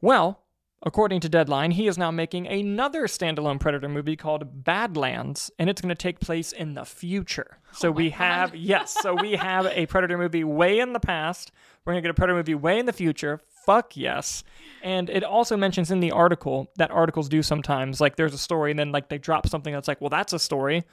Well, 0.00 0.42
according 0.82 1.20
to 1.20 1.28
Deadline, 1.28 1.70
he 1.70 1.86
is 1.86 1.96
now 1.96 2.10
making 2.10 2.46
another 2.46 3.04
standalone 3.04 3.58
Predator 3.58 3.88
movie 3.88 4.16
called 4.16 4.64
Badlands, 4.64 5.50
and 5.58 5.70
it's 5.70 5.80
going 5.80 5.88
to 5.88 5.94
take 5.94 6.20
place 6.20 6.52
in 6.52 6.74
the 6.74 6.84
future. 6.84 7.58
Oh 7.68 7.72
so 7.72 7.90
we 7.90 8.10
have, 8.10 8.54
yes, 8.54 8.94
so 9.00 9.14
we 9.14 9.32
have 9.32 9.66
a 9.66 9.86
Predator 9.86 10.18
movie 10.18 10.44
way 10.44 10.78
in 10.80 10.92
the 10.92 11.00
past. 11.00 11.50
We're 11.84 11.94
going 11.94 12.02
to 12.02 12.08
get 12.08 12.10
a 12.10 12.14
Predator 12.14 12.36
movie 12.36 12.54
way 12.54 12.78
in 12.78 12.86
the 12.86 12.92
future. 12.92 13.40
Fuck 13.64 13.96
yes. 13.96 14.44
And 14.82 15.08
it 15.08 15.24
also 15.24 15.56
mentions 15.56 15.90
in 15.90 16.00
the 16.00 16.10
article 16.10 16.70
that 16.76 16.90
articles 16.90 17.30
do 17.30 17.42
sometimes, 17.42 18.00
like 18.00 18.16
there's 18.16 18.34
a 18.34 18.38
story, 18.38 18.72
and 18.72 18.78
then 18.78 18.92
like 18.92 19.08
they 19.08 19.16
drop 19.16 19.48
something 19.48 19.72
that's 19.72 19.88
like, 19.88 20.02
well, 20.02 20.10
that's 20.10 20.34
a 20.34 20.38
story 20.38 20.84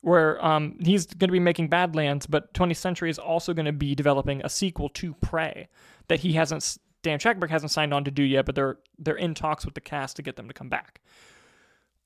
where 0.00 0.44
um, 0.44 0.76
he's 0.80 1.06
going 1.06 1.28
to 1.28 1.32
be 1.32 1.40
making 1.40 1.68
Badlands, 1.68 2.26
but 2.26 2.52
20th 2.54 2.76
Century 2.76 3.10
is 3.10 3.18
also 3.18 3.52
going 3.52 3.66
to 3.66 3.72
be 3.72 3.94
developing 3.94 4.40
a 4.44 4.48
sequel 4.48 4.88
to 4.90 5.14
Prey 5.14 5.68
that 6.08 6.20
he 6.20 6.34
hasn't, 6.34 6.78
Dan 7.02 7.18
Trachtenberg 7.18 7.50
hasn't 7.50 7.72
signed 7.72 7.92
on 7.92 8.04
to 8.04 8.10
do 8.10 8.22
yet, 8.22 8.46
but 8.46 8.54
they're 8.54 8.78
they're 8.98 9.16
in 9.16 9.34
talks 9.34 9.64
with 9.64 9.74
the 9.74 9.80
cast 9.80 10.16
to 10.16 10.22
get 10.22 10.36
them 10.36 10.48
to 10.48 10.54
come 10.54 10.68
back. 10.68 11.00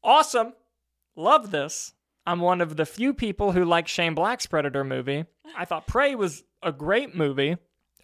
Awesome, 0.02 0.54
love 1.16 1.50
this. 1.50 1.92
I'm 2.26 2.40
one 2.40 2.60
of 2.60 2.76
the 2.76 2.86
few 2.86 3.12
people 3.12 3.52
who 3.52 3.64
like 3.64 3.88
Shane 3.88 4.14
Black's 4.14 4.46
Predator 4.46 4.84
movie. 4.84 5.24
I 5.56 5.64
thought 5.64 5.86
Prey 5.86 6.14
was 6.14 6.44
a 6.62 6.72
great 6.72 7.14
movie. 7.14 7.56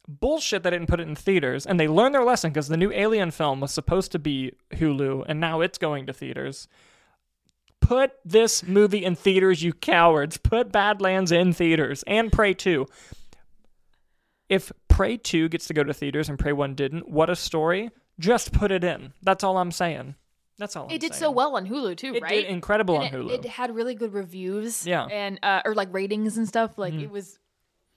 Bullshit 0.09 0.63
they 0.63 0.71
didn't 0.71 0.89
put 0.89 1.01
it 1.01 1.09
in 1.09 1.15
theaters, 1.15 1.67
and 1.67 1.79
they 1.79 1.87
learned 1.87 2.15
their 2.15 2.25
lesson 2.25 2.51
because 2.51 2.69
the 2.69 2.77
new 2.77 2.91
Alien 2.93 3.31
film 3.31 3.61
was 3.61 3.73
supposed 3.73 4.11
to 4.13 4.19
be 4.19 4.53
Hulu, 4.73 5.25
and 5.29 5.39
now 5.39 5.61
it's 5.61 5.79
going 5.79 6.07
to 6.07 6.13
theaters. 6.13 6.67
Put 7.89 8.13
this 8.23 8.63
movie 8.65 9.03
in 9.03 9.15
theaters, 9.17 9.63
you 9.63 9.73
cowards. 9.73 10.37
Put 10.37 10.71
Badlands 10.71 11.33
in 11.33 11.55
theaters 11.55 12.05
and 12.07 12.31
Prey 12.31 12.53
2. 12.53 12.87
If 14.51 14.71
Prey 14.89 15.17
2 15.17 15.49
gets 15.49 15.67
to 15.69 15.75
go 15.75 15.83
to 15.85 15.95
theaters 15.95 16.29
and 16.29 16.39
Prey 16.39 16.53
1 16.53 16.75
didn't, 16.75 17.09
what 17.09 17.31
a 17.31 17.37
story. 17.37 17.91
Just 18.21 18.53
put 18.53 18.71
it 18.71 18.85
in. 18.85 19.15
That's 19.23 19.43
all 19.43 19.57
I'm 19.57 19.73
saying. 19.73 20.17
That's 20.59 20.77
all 20.77 20.85
I'm 20.85 20.91
It 20.91 21.01
did 21.01 21.15
so 21.15 21.31
well 21.31 21.57
on 21.57 21.67
Hulu 21.67 21.97
too, 21.97 22.15
It 22.15 22.23
right? 22.23 22.31
did 22.43 22.45
incredible 22.47 23.01
And 23.01 23.15
on 23.15 23.21
it, 23.21 23.25
Hulu. 23.27 23.31
it 23.33 23.45
had 23.47 23.75
really 23.75 23.95
good 23.95 24.13
reviews. 24.13 24.87
Yeah. 24.87 25.05
And 25.07 25.39
uh, 25.43 25.63
or 25.65 25.75
like 25.75 25.89
ratings 25.91 26.37
and 26.37 26.47
stuff. 26.47 26.77
Like 26.77 26.93
it 26.93 27.11
was 27.11 27.39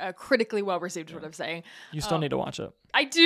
uh, 0.02 0.12
critically 0.14 0.62
well 0.62 0.80
received. 0.80 1.10
Is 1.10 1.16
what 1.16 1.24
I'm 1.24 1.34
saying. 1.34 1.64
you 1.92 2.02
still 2.02 2.18
need 2.18 2.30
to 2.32 2.38
watch 2.38 2.60
it. 2.60 2.72
I 2.94 3.04
do. 3.06 3.22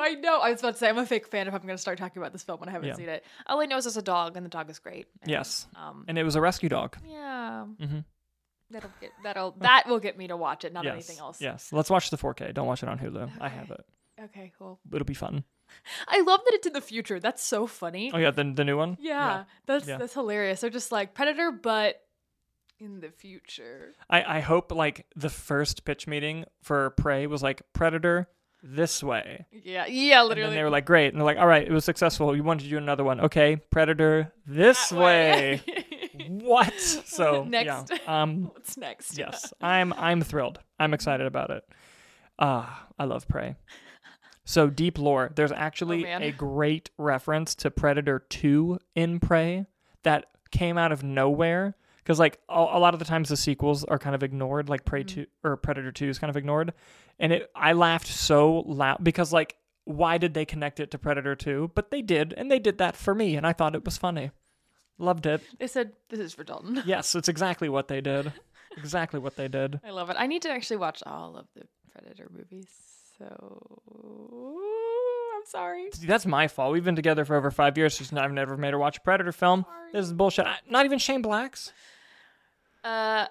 I 0.00 0.16
know. 0.20 0.38
I 0.40 0.50
was 0.50 0.60
about 0.60 0.72
to 0.74 0.78
say 0.78 0.88
I'm 0.88 0.98
a 0.98 1.04
fake 1.06 1.26
fan 1.28 1.46
if 1.48 1.54
I'm 1.54 1.60
going 1.62 1.74
to 1.74 1.78
start 1.78 1.98
talking 1.98 2.20
about 2.22 2.32
this 2.32 2.42
film 2.42 2.60
when 2.60 2.68
I 2.68 2.72
haven't 2.72 2.88
Yeah. 2.88 2.94
seen 2.94 3.08
it. 3.08 3.24
All 3.46 3.60
I 3.60 3.66
know 3.66 3.76
is 3.76 3.86
it's 3.86 3.96
a 3.96 4.02
dog, 4.02 4.36
and 4.36 4.44
the 4.46 4.50
dog 4.50 4.70
is 4.70 4.78
great. 4.78 5.06
And, 5.22 5.30
Yes. 5.30 5.66
Um. 5.76 6.04
And 6.08 6.16
it 6.16 6.22
was 6.24 6.36
a 6.36 6.40
rescue 6.40 6.68
dog. 6.68 6.96
Yeah. 7.06 7.66
Mhm. 7.80 8.04
That'll 8.70 8.90
get 9.00 9.10
that'll 9.22 9.52
that 9.60 9.84
will 9.86 10.00
get 10.00 10.16
me 10.16 10.26
to 10.28 10.36
watch 10.36 10.64
it, 10.64 10.72
not 10.72 10.84
yes. 10.84 10.92
anything 10.94 11.18
else. 11.18 11.40
Yes. 11.40 11.72
Let's 11.72 11.90
watch 11.90 12.10
the 12.10 12.16
4K. 12.16 12.52
Don't 12.54 12.66
watch 12.66 12.82
it 12.82 12.88
on 12.88 12.98
Hulu. 12.98 13.30
I 13.40 13.48
have 13.48 13.70
it. 13.70 13.84
Okay. 14.24 14.52
Cool. 14.58 14.80
It'll 14.92 15.04
be 15.04 15.14
fun. 15.14 15.44
I 16.08 16.20
love 16.22 16.40
that 16.44 16.54
it's 16.54 16.66
in 16.66 16.72
the 16.72 16.80
future. 16.80 17.18
That's 17.20 17.42
so 17.42 17.66
funny. 17.66 18.10
Oh 18.12 18.18
yeah, 18.18 18.30
the 18.30 18.44
the 18.44 18.64
new 18.64 18.76
one. 18.76 18.96
yeah, 19.00 19.44
That's 19.66 19.86
Yeah. 19.88 19.98
that's 19.98 20.14
hilarious. 20.14 20.60
They're 20.60 20.70
just 20.70 20.92
like 20.92 21.14
Predator, 21.14 21.50
but 21.52 22.00
in 22.78 23.00
the 23.00 23.10
future. 23.10 23.92
I 24.10 24.38
I 24.38 24.40
hope 24.40 24.72
like 24.72 25.06
the 25.16 25.30
first 25.30 25.84
pitch 25.84 26.06
meeting 26.06 26.44
for 26.62 26.90
Prey 26.90 27.26
was 27.26 27.42
like 27.42 27.62
Predator 27.72 28.28
this 28.62 29.02
way. 29.02 29.46
Yeah. 29.52 29.86
Yeah. 29.86 30.20
And 30.20 30.28
Literally. 30.30 30.50
then 30.50 30.56
they 30.56 30.62
were 30.62 30.70
like, 30.70 30.86
great. 30.86 31.08
And 31.08 31.16
they're 31.16 31.24
like, 31.24 31.38
all 31.38 31.46
right, 31.46 31.66
it 31.66 31.72
was 31.72 31.84
successful. 31.84 32.28
We 32.28 32.40
wanted 32.40 32.64
to 32.64 32.70
do 32.70 32.78
another 32.78 33.04
one. 33.04 33.20
Okay, 33.20 33.56
Predator 33.56 34.32
this 34.46 34.88
That 34.88 34.98
way. 34.98 35.62
what? 36.28 36.78
So 36.80 37.44
Next. 37.48 37.90
yeah. 37.90 38.22
Um, 38.22 38.44
What's 38.44 38.76
next? 38.76 39.18
yes, 39.18 39.52
I'm 39.60 39.92
I'm 39.94 40.22
thrilled. 40.22 40.60
I'm 40.78 40.94
excited 40.94 41.26
about 41.26 41.50
it. 41.50 41.64
Ah, 42.38 42.86
I 42.98 43.04
love 43.04 43.28
Prey. 43.28 43.56
So 44.44 44.68
deep 44.68 44.98
lore. 44.98 45.32
There's 45.34 45.52
actually 45.52 46.02
man. 46.02 46.22
a 46.22 46.30
great 46.30 46.90
reference 46.98 47.54
to 47.56 47.70
Predator 47.70 48.24
2 48.28 48.78
in 48.94 49.18
Prey 49.18 49.64
that 50.02 50.26
came 50.50 50.76
out 50.76 50.92
of 50.92 51.02
nowhere. 51.02 51.76
Because 52.04 52.18
like 52.18 52.38
a, 52.48 52.58
a 52.58 52.78
lot 52.78 52.94
of 52.94 52.98
the 52.98 53.06
times 53.06 53.30
the 53.30 53.36
sequels 53.36 53.82
are 53.84 53.98
kind 53.98 54.14
of 54.14 54.22
ignored, 54.22 54.68
like 54.68 54.84
Prey 54.84 55.02
mm. 55.04 55.08
2 55.08 55.26
or 55.42 55.56
Predator 55.56 55.90
2 55.90 56.08
is 56.08 56.18
kind 56.18 56.30
of 56.30 56.36
ignored. 56.36 56.74
And 57.18 57.32
it 57.32 57.50
I 57.54 57.72
laughed 57.72 58.06
so 58.06 58.62
loud 58.66 59.02
because 59.02 59.32
like 59.32 59.56
why 59.84 60.18
did 60.18 60.34
they 60.34 60.44
connect 60.44 60.80
it 60.80 60.90
to 60.92 60.98
Predator 60.98 61.34
2? 61.34 61.72
But 61.74 61.90
they 61.90 62.02
did, 62.02 62.32
and 62.36 62.50
they 62.50 62.58
did 62.58 62.78
that 62.78 62.96
for 62.96 63.14
me, 63.14 63.36
and 63.36 63.46
I 63.46 63.52
thought 63.52 63.74
it 63.74 63.84
was 63.84 63.98
funny. 63.98 64.30
Loved 64.98 65.26
it. 65.26 65.42
They 65.58 65.66
said 65.66 65.92
this 66.08 66.20
is 66.20 66.32
for 66.34 66.44
Dalton. 66.44 66.82
Yes, 66.86 67.14
it's 67.14 67.28
exactly 67.28 67.68
what 67.68 67.88
they 67.88 68.00
did. 68.00 68.32
Exactly 68.76 69.20
what 69.20 69.36
they 69.36 69.48
did. 69.48 69.80
I 69.84 69.90
love 69.90 70.10
it. 70.10 70.16
I 70.18 70.26
need 70.26 70.42
to 70.42 70.50
actually 70.50 70.78
watch 70.78 71.02
all 71.06 71.36
of 71.36 71.46
the 71.54 71.62
Predator 71.92 72.28
movies. 72.32 72.68
So 73.18 74.58
I'm 75.36 75.46
sorry. 75.46 75.88
See, 75.92 76.06
that's 76.06 76.26
my 76.26 76.48
fault. 76.48 76.72
We've 76.72 76.84
been 76.84 76.96
together 76.96 77.24
for 77.24 77.36
over 77.36 77.50
five 77.50 77.76
years. 77.76 77.98
Just 77.98 78.12
I've 78.14 78.32
never 78.32 78.56
made 78.56 78.72
her 78.72 78.78
watch 78.78 78.98
a 78.98 79.00
Predator 79.00 79.32
film. 79.32 79.66
This 79.92 80.06
is 80.06 80.12
bullshit. 80.12 80.46
I- 80.46 80.58
Not 80.68 80.84
even 80.84 80.98
Shane 80.98 81.22
Black's. 81.22 81.72
Uh, 82.84 83.26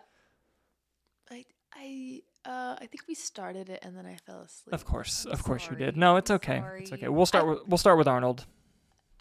I 1.32 1.46
I 1.74 2.22
uh 2.46 2.76
I 2.80 2.88
think 2.88 3.02
we 3.08 3.16
started 3.16 3.70
it 3.70 3.80
and 3.84 3.96
then 3.96 4.06
I 4.06 4.16
fell 4.26 4.42
asleep. 4.42 4.74
Of 4.74 4.86
course, 4.86 5.26
I'm 5.26 5.32
of 5.34 5.44
course 5.44 5.68
you 5.70 5.76
did. 5.76 5.96
No, 5.98 6.18
it's 6.18 6.30
I'm 6.32 6.36
okay. 6.36 6.62
It's 6.80 6.92
okay. 6.92 7.08
We'll 7.08 7.26
start 7.26 7.46
I- 7.46 7.50
with 7.50 7.60
we'll 7.68 7.78
start 7.78 7.98
with 7.98 8.08
Arnold. 8.08 8.46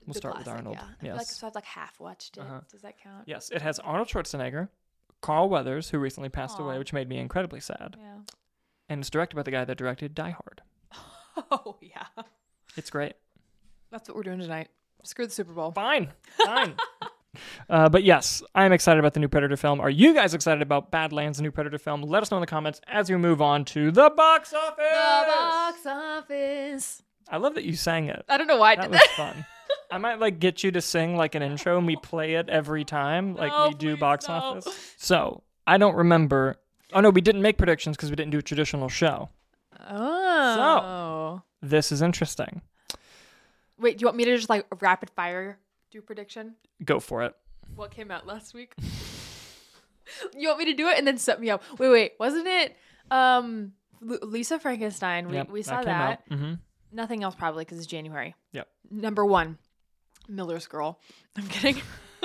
We'll 0.07 0.15
the 0.15 0.19
start 0.19 0.39
with 0.39 0.49
Arnold. 0.49 0.79
Yeah. 1.01 1.13
I 1.13 1.17
like 1.17 1.21
Yes. 1.29 1.37
so 1.37 1.47
I've 1.47 1.55
like 1.55 1.65
half 1.65 2.01
watched 2.01 2.37
it. 2.37 2.41
Uh-huh. 2.41 2.61
Does 2.71 2.83
that 2.83 2.99
count? 3.01 3.23
Yes, 3.27 3.51
it 3.51 3.63
has 3.63 3.79
Arnold 3.79 4.09
Schwarzenegger, 4.09 4.69
Carl 5.21 5.49
Weathers, 5.49 5.91
who 5.91 5.99
recently 5.99 6.29
passed 6.29 6.59
away, 6.59 6.77
which 6.79 6.93
made 6.93 7.09
me 7.09 7.19
incredibly 7.19 7.61
sad. 7.61 7.97
Yeah. 8.01 8.17
And 8.89 9.01
it's 9.01 9.11
directed 9.11 9.37
by 9.37 9.43
the 9.45 9.53
guy 9.53 9.65
that 9.65 9.79
directed 9.79 10.15
Die 10.15 10.31
Hard. 10.31 10.63
Oh 11.51 11.77
yeah. 11.81 12.07
It's 12.77 12.91
great. 12.91 13.15
That's 13.91 14.09
what 14.09 14.17
we're 14.17 14.23
doing 14.23 14.41
tonight. 14.41 14.69
Screw 15.05 15.25
the 15.27 15.33
Super 15.33 15.53
Bowl. 15.53 15.71
Fine, 15.73 16.11
fine. 16.45 16.75
Uh, 17.71 17.89
but 17.89 18.05
yes, 18.05 18.43
I'm 18.55 18.73
excited 18.73 18.99
about 18.99 19.15
the 19.15 19.21
new 19.21 19.29
Predator 19.29 19.57
film. 19.57 19.81
Are 19.81 19.91
you 19.91 20.15
guys 20.15 20.35
excited 20.35 20.61
about 20.63 20.91
Badlands, 20.91 21.39
the 21.39 21.43
new 21.43 21.51
Predator 21.51 21.79
film? 21.79 22.03
Let 22.03 22.23
us 22.23 22.31
know 22.31 22.37
in 22.37 22.43
the 22.43 22.47
comments 22.47 22.81
as 22.87 23.09
we 23.11 23.17
move 23.17 23.41
on 23.41 23.65
to 23.67 23.91
the 23.91 24.11
box 24.11 24.53
office. 24.53 24.77
The 24.77 25.25
box 25.27 25.87
office. 25.87 27.03
I 27.29 27.39
love 27.39 27.55
that 27.55 27.65
you 27.65 27.75
sang 27.75 28.09
it. 28.09 28.25
I 28.29 28.37
don't 28.37 28.47
know 28.47 28.59
why 28.59 28.73
I 28.73 28.77
That 28.77 28.83
did 28.83 28.91
was 28.93 29.01
that. 29.01 29.11
fun. 29.35 29.47
I 29.91 29.99
might 29.99 30.21
like 30.21 30.39
get 30.39 30.63
you 30.65 30.71
to 30.73 30.81
sing 30.81 31.17
like 31.17 31.35
an 31.35 31.43
intro 31.43 31.79
and 31.79 31.87
we 31.87 31.97
play 31.97 32.35
it 32.35 32.49
every 32.49 32.85
time, 32.85 33.35
like 33.37 33.53
No, 33.53 33.69
we 33.69 33.75
do 33.75 33.97
box 33.97 34.29
no. 34.29 34.35
office. 34.35 34.95
So 34.99 35.43
I 35.67 35.79
don't 35.79 35.95
remember. 35.95 36.57
Oh 36.93 37.01
no, 37.01 37.11
we 37.11 37.21
didn't 37.23 37.43
make 37.43 37.57
predictions 37.59 37.97
because 37.97 38.11
we 38.11 38.17
didn't 38.17 38.33
do 38.33 38.39
a 38.39 38.43
traditional 38.43 38.89
show. 38.89 39.31
Oh. 39.89 41.37
So 41.37 41.43
This 41.67 41.93
is 41.93 42.03
interesting. 42.03 42.63
Wait, 43.79 43.99
do 43.99 44.03
you 44.03 44.07
want 44.07 44.17
me 44.17 44.25
to 44.27 44.37
just 44.37 44.51
like 44.51 44.67
rapid 44.81 45.11
fire 45.11 45.59
do 45.93 46.01
prediction? 46.01 46.55
Go 46.85 46.99
for 46.99 47.23
it. 47.23 47.35
What 47.77 47.91
came 47.91 48.11
out 48.11 48.27
last 48.27 48.55
week? 48.55 48.75
you 50.37 50.49
want 50.49 50.59
me 50.59 50.65
to 50.67 50.75
do 50.75 50.89
it 50.89 50.99
and 50.99 51.07
then 51.07 51.19
set 51.19 51.41
me 51.41 51.51
up? 51.51 51.63
Wait, 51.79 51.89
wait, 51.91 52.13
wasn't 52.19 52.47
it 52.47 52.77
um 53.11 53.73
L- 54.09 54.19
Lisa 54.23 54.59
Frankenstein? 54.59 55.29
We 55.29 55.35
Yep, 55.35 55.51
we 55.51 55.63
saw 55.63 55.83
that. 55.83 55.89
out. 55.89 56.19
Mhm. 56.39 56.59
Nothing 56.91 57.23
else 57.23 57.35
probably 57.35 57.65
because 57.65 57.79
it's 57.79 57.87
January. 57.87 58.35
Yep. 58.53 58.69
Number 58.91 59.25
one, 59.25 59.59
Miller's 60.29 60.67
Girl. 60.67 60.99
I'm 61.37 61.47
kidding. 61.49 61.81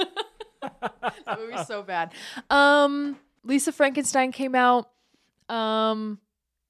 that 0.62 1.38
movie's 1.40 1.68
so 1.68 1.84
bad. 1.84 2.14
Um, 2.50 3.18
Lisa 3.44 3.72
Frankenstein 3.72 4.32
came 4.32 4.56
out. 4.56 4.90
Um, 5.50 6.20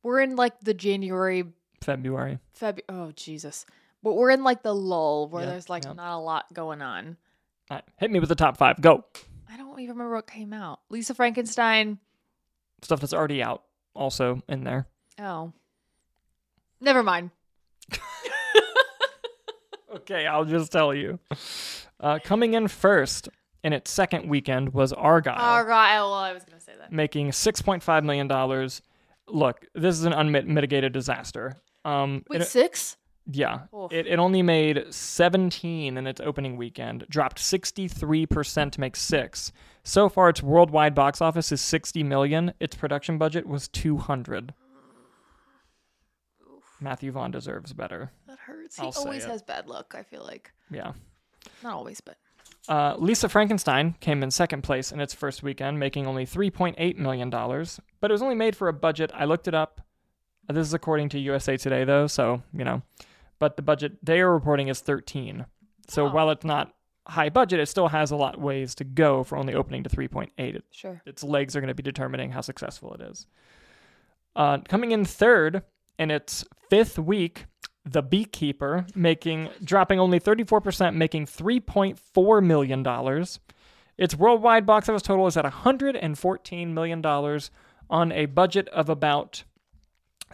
we're 0.03 0.21
in 0.21 0.35
like 0.35 0.59
the 0.61 0.73
January 0.73 1.45
February. 1.81 2.39
Feb. 2.59 2.79
Oh 2.89 3.11
Jesus! 3.15 3.65
But 4.03 4.13
we're 4.13 4.29
in 4.31 4.43
like 4.43 4.63
the 4.63 4.73
lull 4.75 5.27
where 5.29 5.43
Yeah, 5.43 5.49
there's 5.51 5.69
like 5.69 5.83
yeah. 5.85 5.93
not 5.93 6.15
a 6.17 6.19
lot 6.19 6.45
going 6.53 6.81
on. 6.81 7.17
All 7.69 7.77
right, 7.77 7.83
hit 7.97 8.11
me 8.11 8.19
with 8.19 8.29
the 8.29 8.35
top 8.35 8.57
five. 8.57 8.79
Go. 8.79 9.03
I 9.51 9.57
don't 9.57 9.79
even 9.79 9.95
remember 9.95 10.15
what 10.15 10.27
came 10.27 10.53
out. 10.53 10.79
Lisa 10.89 11.13
Frankenstein. 11.15 11.99
Stuff 12.83 12.99
that's 13.01 13.13
already 13.13 13.41
out, 13.41 13.63
also 13.95 14.41
in 14.47 14.63
there. 14.63 14.87
Oh, 15.19 15.51
never 16.79 17.01
mind. 17.03 17.31
Okay, 19.95 20.27
I'll 20.27 20.45
just 20.45 20.71
tell 20.71 20.93
you. 20.93 21.17
Uh, 21.99 22.19
coming 22.23 22.53
in 22.53 22.67
first 22.67 23.29
in 23.63 23.73
its 23.73 23.89
second 23.89 24.29
weekend 24.29 24.73
was 24.73 24.91
Argylle, 24.93 25.35
right. 25.65 25.95
Well, 25.95 26.13
I 26.13 26.33
was 26.33 26.43
gonna 26.43 26.59
say 26.59 26.73
that. 26.77 26.91
making 26.91 27.31
$6.5 27.31 28.03
million. 28.03 28.69
Look, 29.29 29.65
this 29.73 29.95
is 29.97 30.03
an 30.05 30.13
unmitigated 30.13 30.91
disaster. 30.93 31.55
Um, 31.85 32.23
Wait, 32.29 32.41
it- 32.41 32.45
six? 32.45 32.97
Yeah, 33.29 33.61
Oof. 33.75 33.91
it, 33.91 34.07
it 34.07 34.19
only 34.19 34.41
made 34.41 34.85
17 34.93 35.97
in 35.97 36.07
its 36.07 36.21
opening 36.21 36.55
weekend, 36.57 37.05
dropped 37.09 37.39
63% 37.39 38.71
to 38.71 38.79
make 38.79 38.95
six. 38.95 39.51
So 39.83 40.09
far, 40.09 40.29
its 40.29 40.41
worldwide 40.43 40.95
box 40.95 41.21
office 41.21 41.51
is 41.51 41.61
60 41.61 42.03
million. 42.03 42.53
Its 42.59 42.75
production 42.75 43.17
budget 43.17 43.45
was 43.47 43.67
200. 43.69 44.53
Matthew 46.79 47.11
Vaughn 47.11 47.31
deserves 47.31 47.73
better. 47.73 48.11
That 48.27 48.37
hurts. 48.39 48.79
I'll 48.79 48.91
he 48.91 48.97
always 48.99 49.25
it. 49.25 49.29
has 49.29 49.41
bad 49.41 49.67
luck. 49.67 49.95
I 49.97 50.03
feel 50.03 50.23
like 50.23 50.51
Yeah. 50.69 50.93
not 51.63 51.73
always, 51.73 52.01
but 52.01 52.17
Uh, 52.69 52.95
Lisa 52.97 53.29
Frankenstein 53.29 53.95
came 54.01 54.21
in 54.23 54.29
second 54.29 54.61
place 54.61 54.91
in 54.91 54.99
its 54.99 55.13
first 55.13 55.41
weekend, 55.41 55.79
making 55.79 56.05
only 56.05 56.25
$3.8 56.25 56.97
million, 56.97 57.29
but 57.29 58.11
it 58.11 58.13
was 58.13 58.21
only 58.21 58.35
made 58.35 58.55
for 58.57 58.67
a 58.67 58.73
budget. 58.73 59.09
I 59.13 59.23
looked 59.25 59.47
it 59.47 59.53
up. 59.53 59.81
This 60.49 60.67
is 60.67 60.73
according 60.73 61.09
to 61.09 61.19
USA 61.19 61.55
Today, 61.57 61.83
though, 61.85 62.07
so, 62.07 62.41
you 62.53 62.63
know. 62.65 62.81
But 63.39 63.55
the 63.55 63.61
budget 63.61 63.97
they 64.03 64.19
are 64.21 64.33
reporting 64.33 64.67
is 64.67 64.79
13. 64.81 65.45
So 65.87 66.07
Oh. 66.07 66.11
while 66.11 66.29
it's 66.31 66.45
not 66.45 66.73
high 67.07 67.29
budget, 67.29 67.59
it 67.59 67.67
still 67.67 67.87
has 67.89 68.11
a 68.11 68.15
lot 68.17 68.39
ways 68.39 68.75
to 68.75 68.83
go 68.83 69.23
for 69.23 69.37
only 69.37 69.53
opening 69.53 69.83
to 69.83 69.89
3.8. 69.89 70.55
It- 70.55 70.65
sure. 70.71 71.01
Its 71.05 71.23
legs 71.23 71.55
are 71.55 71.61
going 71.61 71.69
to 71.69 71.73
be 71.75 71.83
determining 71.83 72.31
how 72.31 72.41
successful 72.41 72.93
it 72.93 73.01
is. 73.01 73.27
Uh, 74.35 74.59
coming 74.67 74.91
in 74.91 75.05
third 75.05 75.63
in 75.97 76.11
its 76.11 76.43
fifth 76.69 76.99
week, 76.99 77.45
The 77.85 78.01
Beekeeper, 78.03 78.85
making 78.95 79.49
dropping 79.63 79.99
only 79.99 80.19
34%, 80.19 80.95
making 80.95 81.25
3.4 81.25 82.41
million 82.43 82.83
dollars. 82.83 83.39
Its 83.97 84.13
worldwide 84.13 84.65
box 84.65 84.89
office 84.89 85.01
total 85.01 85.25
is 85.27 85.37
at 85.37 85.45
114 85.45 86.73
million 86.73 87.01
dollars 87.01 87.49
on 87.89 88.11
a 88.11 88.25
budget 88.25 88.67
of 88.69 88.89
about 88.89 89.43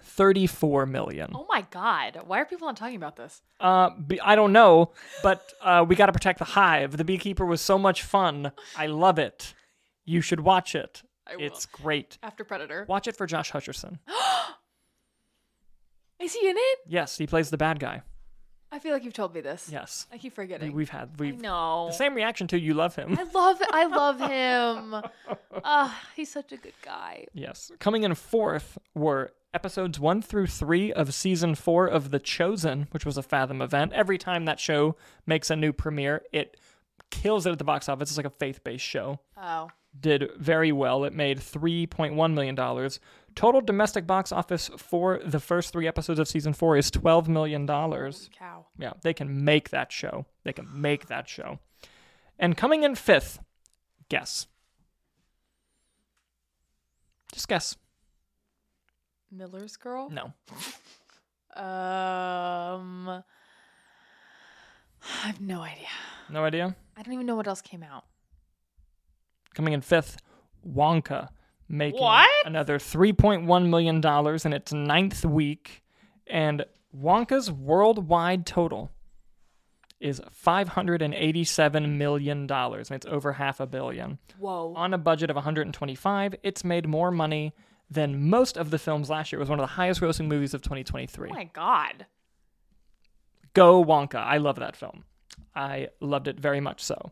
34 0.03 0.85
million. 0.85 1.31
Oh 1.33 1.45
my 1.49 1.65
god! 1.71 2.19
Why 2.25 2.39
are 2.39 2.45
people 2.45 2.67
not 2.67 2.77
talking 2.77 2.95
about 2.95 3.15
this? 3.15 3.41
Uh, 3.59 3.89
I 4.23 4.35
don't 4.35 4.53
know, 4.53 4.91
but 5.21 5.51
uh, 5.61 5.85
we 5.87 5.95
got 5.95 6.07
to 6.07 6.13
protect 6.13 6.39
the 6.39 6.45
hive. 6.45 6.97
The 6.97 7.03
Beekeeper 7.03 7.45
was 7.45 7.61
so 7.61 7.77
much 7.77 8.03
fun. 8.03 8.51
I 8.77 8.87
love 8.87 9.19
it. 9.19 9.53
You 10.05 10.21
should 10.21 10.41
watch 10.41 10.75
it. 10.75 11.03
I 11.25 11.37
will. 11.37 11.43
It's 11.43 11.65
great. 11.65 12.17
After 12.21 12.43
Predator. 12.43 12.85
Watch 12.87 13.07
it 13.07 13.15
for 13.15 13.25
Josh 13.25 13.51
Hutcherson. 13.51 13.99
Is 16.19 16.33
he 16.33 16.49
in 16.49 16.55
it? 16.57 16.79
Yes, 16.87 17.17
he 17.17 17.27
plays 17.27 17.49
the 17.49 17.57
bad 17.57 17.79
guy. 17.79 18.01
I 18.73 18.79
feel 18.79 18.91
like 18.91 19.03
you've 19.03 19.13
told 19.13 19.35
me 19.35 19.41
this. 19.41 19.69
Yes, 19.71 20.07
I 20.11 20.17
keep 20.17 20.33
forgetting. 20.33 20.73
we've 20.73 20.89
had 20.89 21.19
we've 21.19 21.39
know. 21.39 21.85
the 21.87 21.93
same 21.93 22.15
reaction 22.15 22.47
to 22.47 22.59
you 22.59 22.73
love 22.73 22.95
him. 22.95 23.17
I 23.19 23.23
love 23.23 23.61
I 23.71 23.85
love 23.85 24.19
him. 24.99 25.35
Ah, 25.63 26.01
he's 26.15 26.31
such 26.31 26.51
a 26.51 26.57
good 26.57 26.73
guy. 26.83 27.25
Yes, 27.33 27.71
coming 27.79 28.01
in 28.03 28.15
fourth 28.15 28.77
were 28.95 29.31
episodes 29.53 29.99
one 29.99 30.23
through 30.23 30.47
three 30.47 30.91
of 30.91 31.13
season 31.13 31.53
four 31.53 31.85
of 31.85 32.09
The 32.09 32.17
Chosen, 32.19 32.87
which 32.89 33.05
was 33.05 33.15
a 33.17 33.21
Fathom 33.23 33.61
event. 33.61 33.93
Every 33.93 34.17
time 34.17 34.45
that 34.45 34.59
show 34.59 34.95
makes 35.27 35.51
a 35.51 35.55
new 35.55 35.71
premiere, 35.71 36.23
it 36.31 36.57
kills 37.11 37.45
it 37.45 37.51
at 37.51 37.59
the 37.59 37.63
box 37.63 37.87
office. 37.87 38.09
It's 38.09 38.17
like 38.17 38.25
a 38.25 38.31
faith-based 38.31 38.83
show. 38.83 39.19
Oh. 39.37 39.69
Did 39.99 40.31
very 40.39 40.71
well. 40.71 41.03
It 41.03 41.13
made 41.13 41.39
three 41.39 41.85
point 41.85 42.15
one 42.15 42.33
million 42.33 42.55
dollars. 42.55 42.99
Total 43.35 43.61
domestic 43.61 44.05
box 44.05 44.31
office 44.31 44.69
for 44.77 45.19
the 45.25 45.39
first 45.39 45.73
three 45.73 45.87
episodes 45.87 46.19
of 46.19 46.27
season 46.27 46.53
four 46.53 46.77
is 46.77 46.91
twelve 46.91 47.27
million 47.27 47.65
dollars. 47.65 48.29
Cow. 48.37 48.65
Yeah, 48.77 48.93
they 49.01 49.13
can 49.13 49.43
make 49.43 49.69
that 49.69 49.91
show. 49.91 50.25
They 50.43 50.53
can 50.53 50.67
make 50.71 51.07
that 51.07 51.27
show. 51.27 51.59
And 52.37 52.55
coming 52.55 52.83
in 52.83 52.95
fifth, 52.95 53.39
guess. 54.09 54.47
Just 57.31 57.47
guess. 57.47 57.75
Miller's 59.31 59.77
girl? 59.77 60.09
No. 60.11 60.33
Um 61.55 63.23
I 65.23 65.27
have 65.27 65.41
no 65.41 65.61
idea. 65.61 65.87
No 66.29 66.43
idea. 66.45 66.75
I 66.95 67.01
don't 67.01 67.13
even 67.13 67.25
know 67.25 67.35
what 67.35 67.47
else 67.47 67.61
came 67.61 67.83
out. 67.83 68.05
Coming 69.53 69.73
in 69.73 69.81
fifth, 69.81 70.17
Wonka, 70.67 71.29
making 71.69 72.01
What? 72.01 72.29
another 72.45 72.77
$3.1 72.79 73.69
million 73.69 74.01
in 74.45 74.53
its 74.53 74.73
ninth 74.73 75.25
week. 75.25 75.83
And 76.27 76.65
Wonka's 76.95 77.51
worldwide 77.51 78.45
total 78.45 78.91
is 79.99 80.21
$587 80.45 81.89
million. 81.97 82.51
And 82.51 82.91
it's 82.91 83.05
over 83.05 83.33
half 83.33 83.59
a 83.59 83.65
billion. 83.65 84.19
Whoa. 84.37 84.73
on 84.75 84.93
a 84.93 84.97
budget 84.97 85.29
of 85.29 85.35
125 85.35 86.35
it's 86.43 86.63
made 86.63 86.87
more 86.87 87.11
money 87.11 87.53
than 87.89 88.29
most 88.29 88.57
of 88.57 88.69
the 88.71 88.79
films 88.79 89.09
last 89.09 89.31
year 89.31 89.39
it 89.39 89.43
was 89.43 89.49
one 89.49 89.59
of 89.59 89.63
the 89.63 89.67
highest 89.75 90.01
grossing 90.01 90.27
movies 90.27 90.53
of 90.53 90.61
2023 90.61 91.29
Oh 91.29 91.33
my 91.33 91.43
god. 91.45 92.05
go 93.53 93.83
wonka 93.83 94.15
i 94.15 94.37
love 94.37 94.55
that 94.57 94.75
film 94.75 95.03
i 95.55 95.89
loved 95.99 96.27
it 96.27 96.39
very 96.39 96.59
much 96.59 96.83
so 96.83 97.11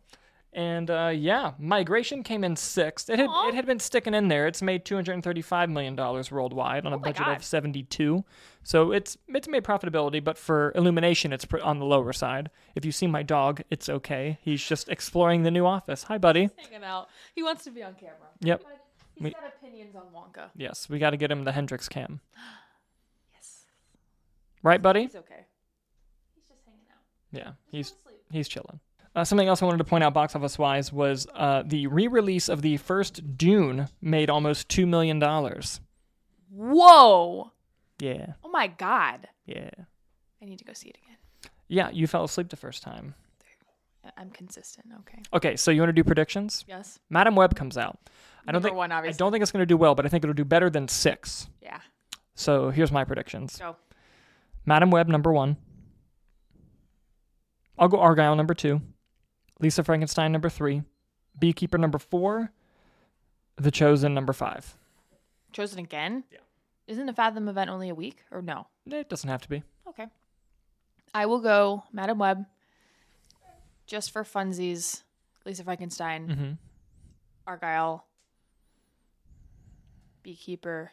and 0.53 0.89
uh, 0.91 1.11
yeah 1.13 1.51
migration 1.57 2.23
came 2.23 2.43
in 2.43 2.55
sixth 2.57 3.09
it 3.09 3.17
had, 3.19 3.29
it 3.47 3.53
had 3.55 3.65
been 3.65 3.79
sticking 3.79 4.13
in 4.13 4.27
there 4.27 4.47
it's 4.47 4.61
made 4.61 4.83
235 4.83 5.69
million 5.69 5.95
dollars 5.95 6.29
worldwide 6.29 6.85
on 6.85 6.91
a 6.91 6.97
Oh 6.97 6.99
my 6.99 7.07
budget 7.07 7.25
God. 7.25 7.37
of 7.37 7.43
72 7.43 8.25
so 8.63 8.91
it's 8.91 9.17
it's 9.29 9.47
made 9.47 9.63
profitability 9.63 10.21
but 10.21 10.37
for 10.37 10.73
illumination 10.75 11.31
it's 11.31 11.45
on 11.63 11.79
the 11.79 11.85
lower 11.85 12.11
side 12.11 12.49
if 12.75 12.83
you 12.83 12.91
see 12.91 13.07
my 13.07 13.23
dog 13.23 13.61
it's 13.69 13.87
okay 13.87 14.39
he's 14.41 14.61
just 14.61 14.89
exploring 14.89 15.43
the 15.43 15.51
new 15.51 15.65
office 15.65 16.03
hi 16.03 16.17
buddy 16.17 16.49
Hanging 16.57 16.83
out. 16.83 17.07
He 17.33 17.43
wants 17.43 17.63
to 17.63 17.71
be 17.71 17.81
on 17.83 17.93
camera. 17.95 18.15
Yep. 18.41 18.63
He's 19.15 19.23
We- 19.23 19.31
got 19.31 19.43
opinions 19.57 19.95
on 19.95 20.03
Wonka. 20.13 20.49
yes 20.55 20.89
we 20.89 20.99
got 20.99 21.11
to 21.11 21.17
get 21.17 21.31
him 21.31 21.45
the 21.45 21.53
hendrix 21.53 21.87
cam 21.87 22.19
Yes. 23.33 23.61
right 24.63 24.81
buddy 24.81 25.03
He's 25.03 25.15
okay. 25.15 25.45
He's 26.35 26.43
just 26.49 26.59
hanging 26.65 26.81
out. 26.91 27.01
Yeah, 27.31 27.53
he's 27.71 27.87
asleep. 27.91 28.17
he's 28.31 28.49
chilling. 28.49 28.79
Uh, 29.13 29.23
something 29.25 29.47
else 29.47 29.61
I 29.61 29.65
wanted 29.65 29.79
to 29.79 29.83
point 29.83 30.03
out, 30.05 30.13
box 30.13 30.35
office 30.35 30.57
wise, 30.57 30.93
was 30.93 31.27
uh, 31.35 31.63
the 31.65 31.87
re-release 31.87 32.47
of 32.47 32.61
the 32.61 32.77
first 32.77 33.37
Dune 33.37 33.89
made 34.01 34.29
almost 34.29 34.69
two 34.69 34.85
million 34.87 35.19
dollars. 35.19 35.81
Whoa. 36.49 37.51
Yeah, 37.99 38.33
Oh 38.43 38.49
my 38.49 38.67
god. 38.67 39.27
yeah, 39.45 39.69
I 40.41 40.45
need 40.45 40.57
to 40.59 40.65
go 40.65 40.73
see 40.73 40.89
it 40.89 40.97
again. 41.03 41.51
yeah. 41.67 41.89
You 41.91 42.07
fell 42.07 42.23
asleep 42.23 42.49
the 42.49 42.55
first 42.55 42.81
time. 42.83 43.13
I'm 44.17 44.31
consistent. 44.31 44.87
Okay. 45.01 45.19
Okay, 45.33 45.55
so 45.55 45.69
you 45.69 45.79
want 45.81 45.89
to 45.89 45.93
do 45.93 46.03
predictions? 46.03 46.65
Yes. 46.67 46.97
Madame 47.11 47.35
Web 47.35 47.55
comes 47.55 47.77
out. 47.77 47.99
I 48.47 48.51
don't 48.51 48.53
Number 48.53 48.69
think 48.69 48.77
one, 48.77 48.91
I 48.91 48.95
obviously. 48.97 49.19
don't 49.19 49.31
think 49.31 49.43
it's 49.43 49.51
going 49.51 49.61
to 49.61 49.65
do 49.67 49.77
well, 49.77 49.93
but 49.93 50.05
I 50.05 50.09
think 50.09 50.23
it'll 50.23 50.33
do 50.33 50.43
better 50.43 50.71
than 50.71 50.87
six. 50.87 51.47
Yeah. 51.61 51.77
So 52.33 52.71
here's 52.71 52.91
my 52.91 53.03
predictions. 53.03 53.57
Go. 53.59 53.75
Madame 54.65 54.89
Web 54.89 55.07
number 55.07 55.31
one. 55.31 55.57
I'll 57.77 57.87
go 57.87 57.97
Argylle 57.97 58.35
number 58.35 58.55
two. 58.55 58.81
Lisa 59.61 59.83
Frankenstein 59.83 60.31
number 60.31 60.49
three. 60.49 60.81
Beekeeper 61.39 61.77
number 61.77 61.99
four. 61.99 62.51
The 63.55 63.71
Chosen 63.71 64.13
number 64.13 64.33
five. 64.33 64.75
Chosen 65.53 65.79
again? 65.79 66.23
Yeah. 66.31 66.39
Isn't 66.87 67.05
the 67.05 67.13
Fathom 67.13 67.47
event 67.47 67.69
only 67.69 67.89
a 67.89 67.95
week 67.95 68.23
or 68.31 68.41
no? 68.41 68.67
It 68.85 69.07
doesn't 69.07 69.29
have 69.29 69.41
to 69.43 69.49
be. 69.49 69.63
Okay. 69.87 70.07
I 71.13 71.25
will 71.27 71.39
go 71.39 71.83
Madame 71.93 72.17
Web. 72.17 72.45
Just 73.85 74.11
for 74.11 74.23
funsies. 74.23 75.03
Lisa 75.45 75.63
Frankenstein. 75.63 76.57
Mm-hmm. 77.47 77.53
Argylle. 77.53 78.01
Beekeeper. 80.23 80.91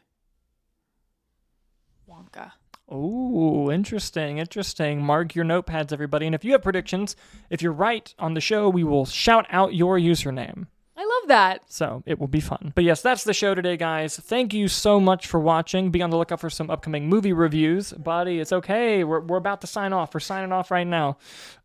Wonka. 2.09 2.53
Oh, 2.91 3.71
interesting, 3.71 4.39
interesting. 4.39 5.03
Mark 5.03 5.35
your 5.35 5.45
notepads, 5.45 5.93
everybody. 5.93 6.25
And 6.27 6.35
if 6.35 6.43
you 6.45 6.53
have 6.53 6.63
predictions, 6.63 7.17
if 7.51 7.61
you're 7.61 7.73
right 7.73 8.13
on 8.19 8.35
the 8.35 8.41
show, 8.41 8.69
we 8.69 8.83
will 8.83 9.05
shout 9.05 9.47
out 9.51 9.75
your 9.75 9.99
username. 9.99 10.67
I 10.97 11.03
love 11.03 11.29
that. 11.29 11.63
So 11.67 12.03
it 12.07 12.19
will 12.19 12.27
be 12.27 12.41
fun. 12.41 12.73
But 12.75 12.83
yes, 12.83 13.03
that's 13.03 13.23
the 13.23 13.33
show 13.33 13.55
today, 13.55 13.77
guys. 13.77 14.17
Thank 14.17 14.53
you 14.53 14.67
so 14.67 14.99
much 14.99 15.29
for 15.29 15.39
watching. 15.39 15.91
Be 15.91 16.03
on 16.03 16.11
the 16.11 16.17
lookout 16.17 16.41
for 16.41 16.51
some 16.51 16.71
upcoming 16.71 17.09
movie 17.09 17.33
reviews. 17.33 17.93
Buddy, 17.93 18.41
it's 18.41 18.53
okay. 18.53 19.05
We're, 19.05 19.21
we're 19.21 19.37
about 19.37 19.61
to 19.61 19.69
sign 19.69 19.93
off. 19.93 20.13
We're 20.13 20.21
signing 20.21 20.51
off 20.51 20.73
right 20.73 20.87
now. 20.87 21.19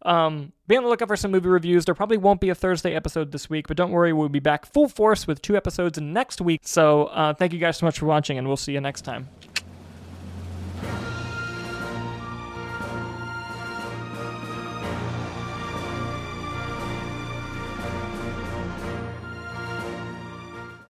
Um, 0.04 0.52
be 0.68 0.78
on 0.78 0.84
the 0.84 0.90
lookout 0.90 1.08
for 1.08 1.16
some 1.16 1.32
movie 1.32 1.50
reviews. 1.50 1.86
There 1.86 1.96
probably 1.96 2.18
won't 2.18 2.42
be 2.42 2.50
a 2.50 2.56
Thursday 2.56 2.94
episode 2.94 3.32
this 3.32 3.50
week, 3.50 3.68
but 3.68 3.76
don't 3.76 3.92
worry, 3.92 4.14
we'll 4.14 4.30
be 4.30 4.40
back 4.40 4.68
full 4.68 4.88
force 4.88 5.26
with 5.26 5.42
two 5.42 5.58
episodes 5.58 6.00
next 6.00 6.40
week. 6.40 6.62
So 6.64 7.06
uh, 7.06 7.34
thank 7.34 7.54
you 7.54 7.60
guys 7.60 7.78
so 7.78 7.88
much 7.88 8.00
for 8.00 8.06
watching, 8.06 8.38
and 8.38 8.46
we'll 8.46 8.58
see 8.58 8.74
you 8.74 8.82
next 8.82 9.02
time. 9.02 9.30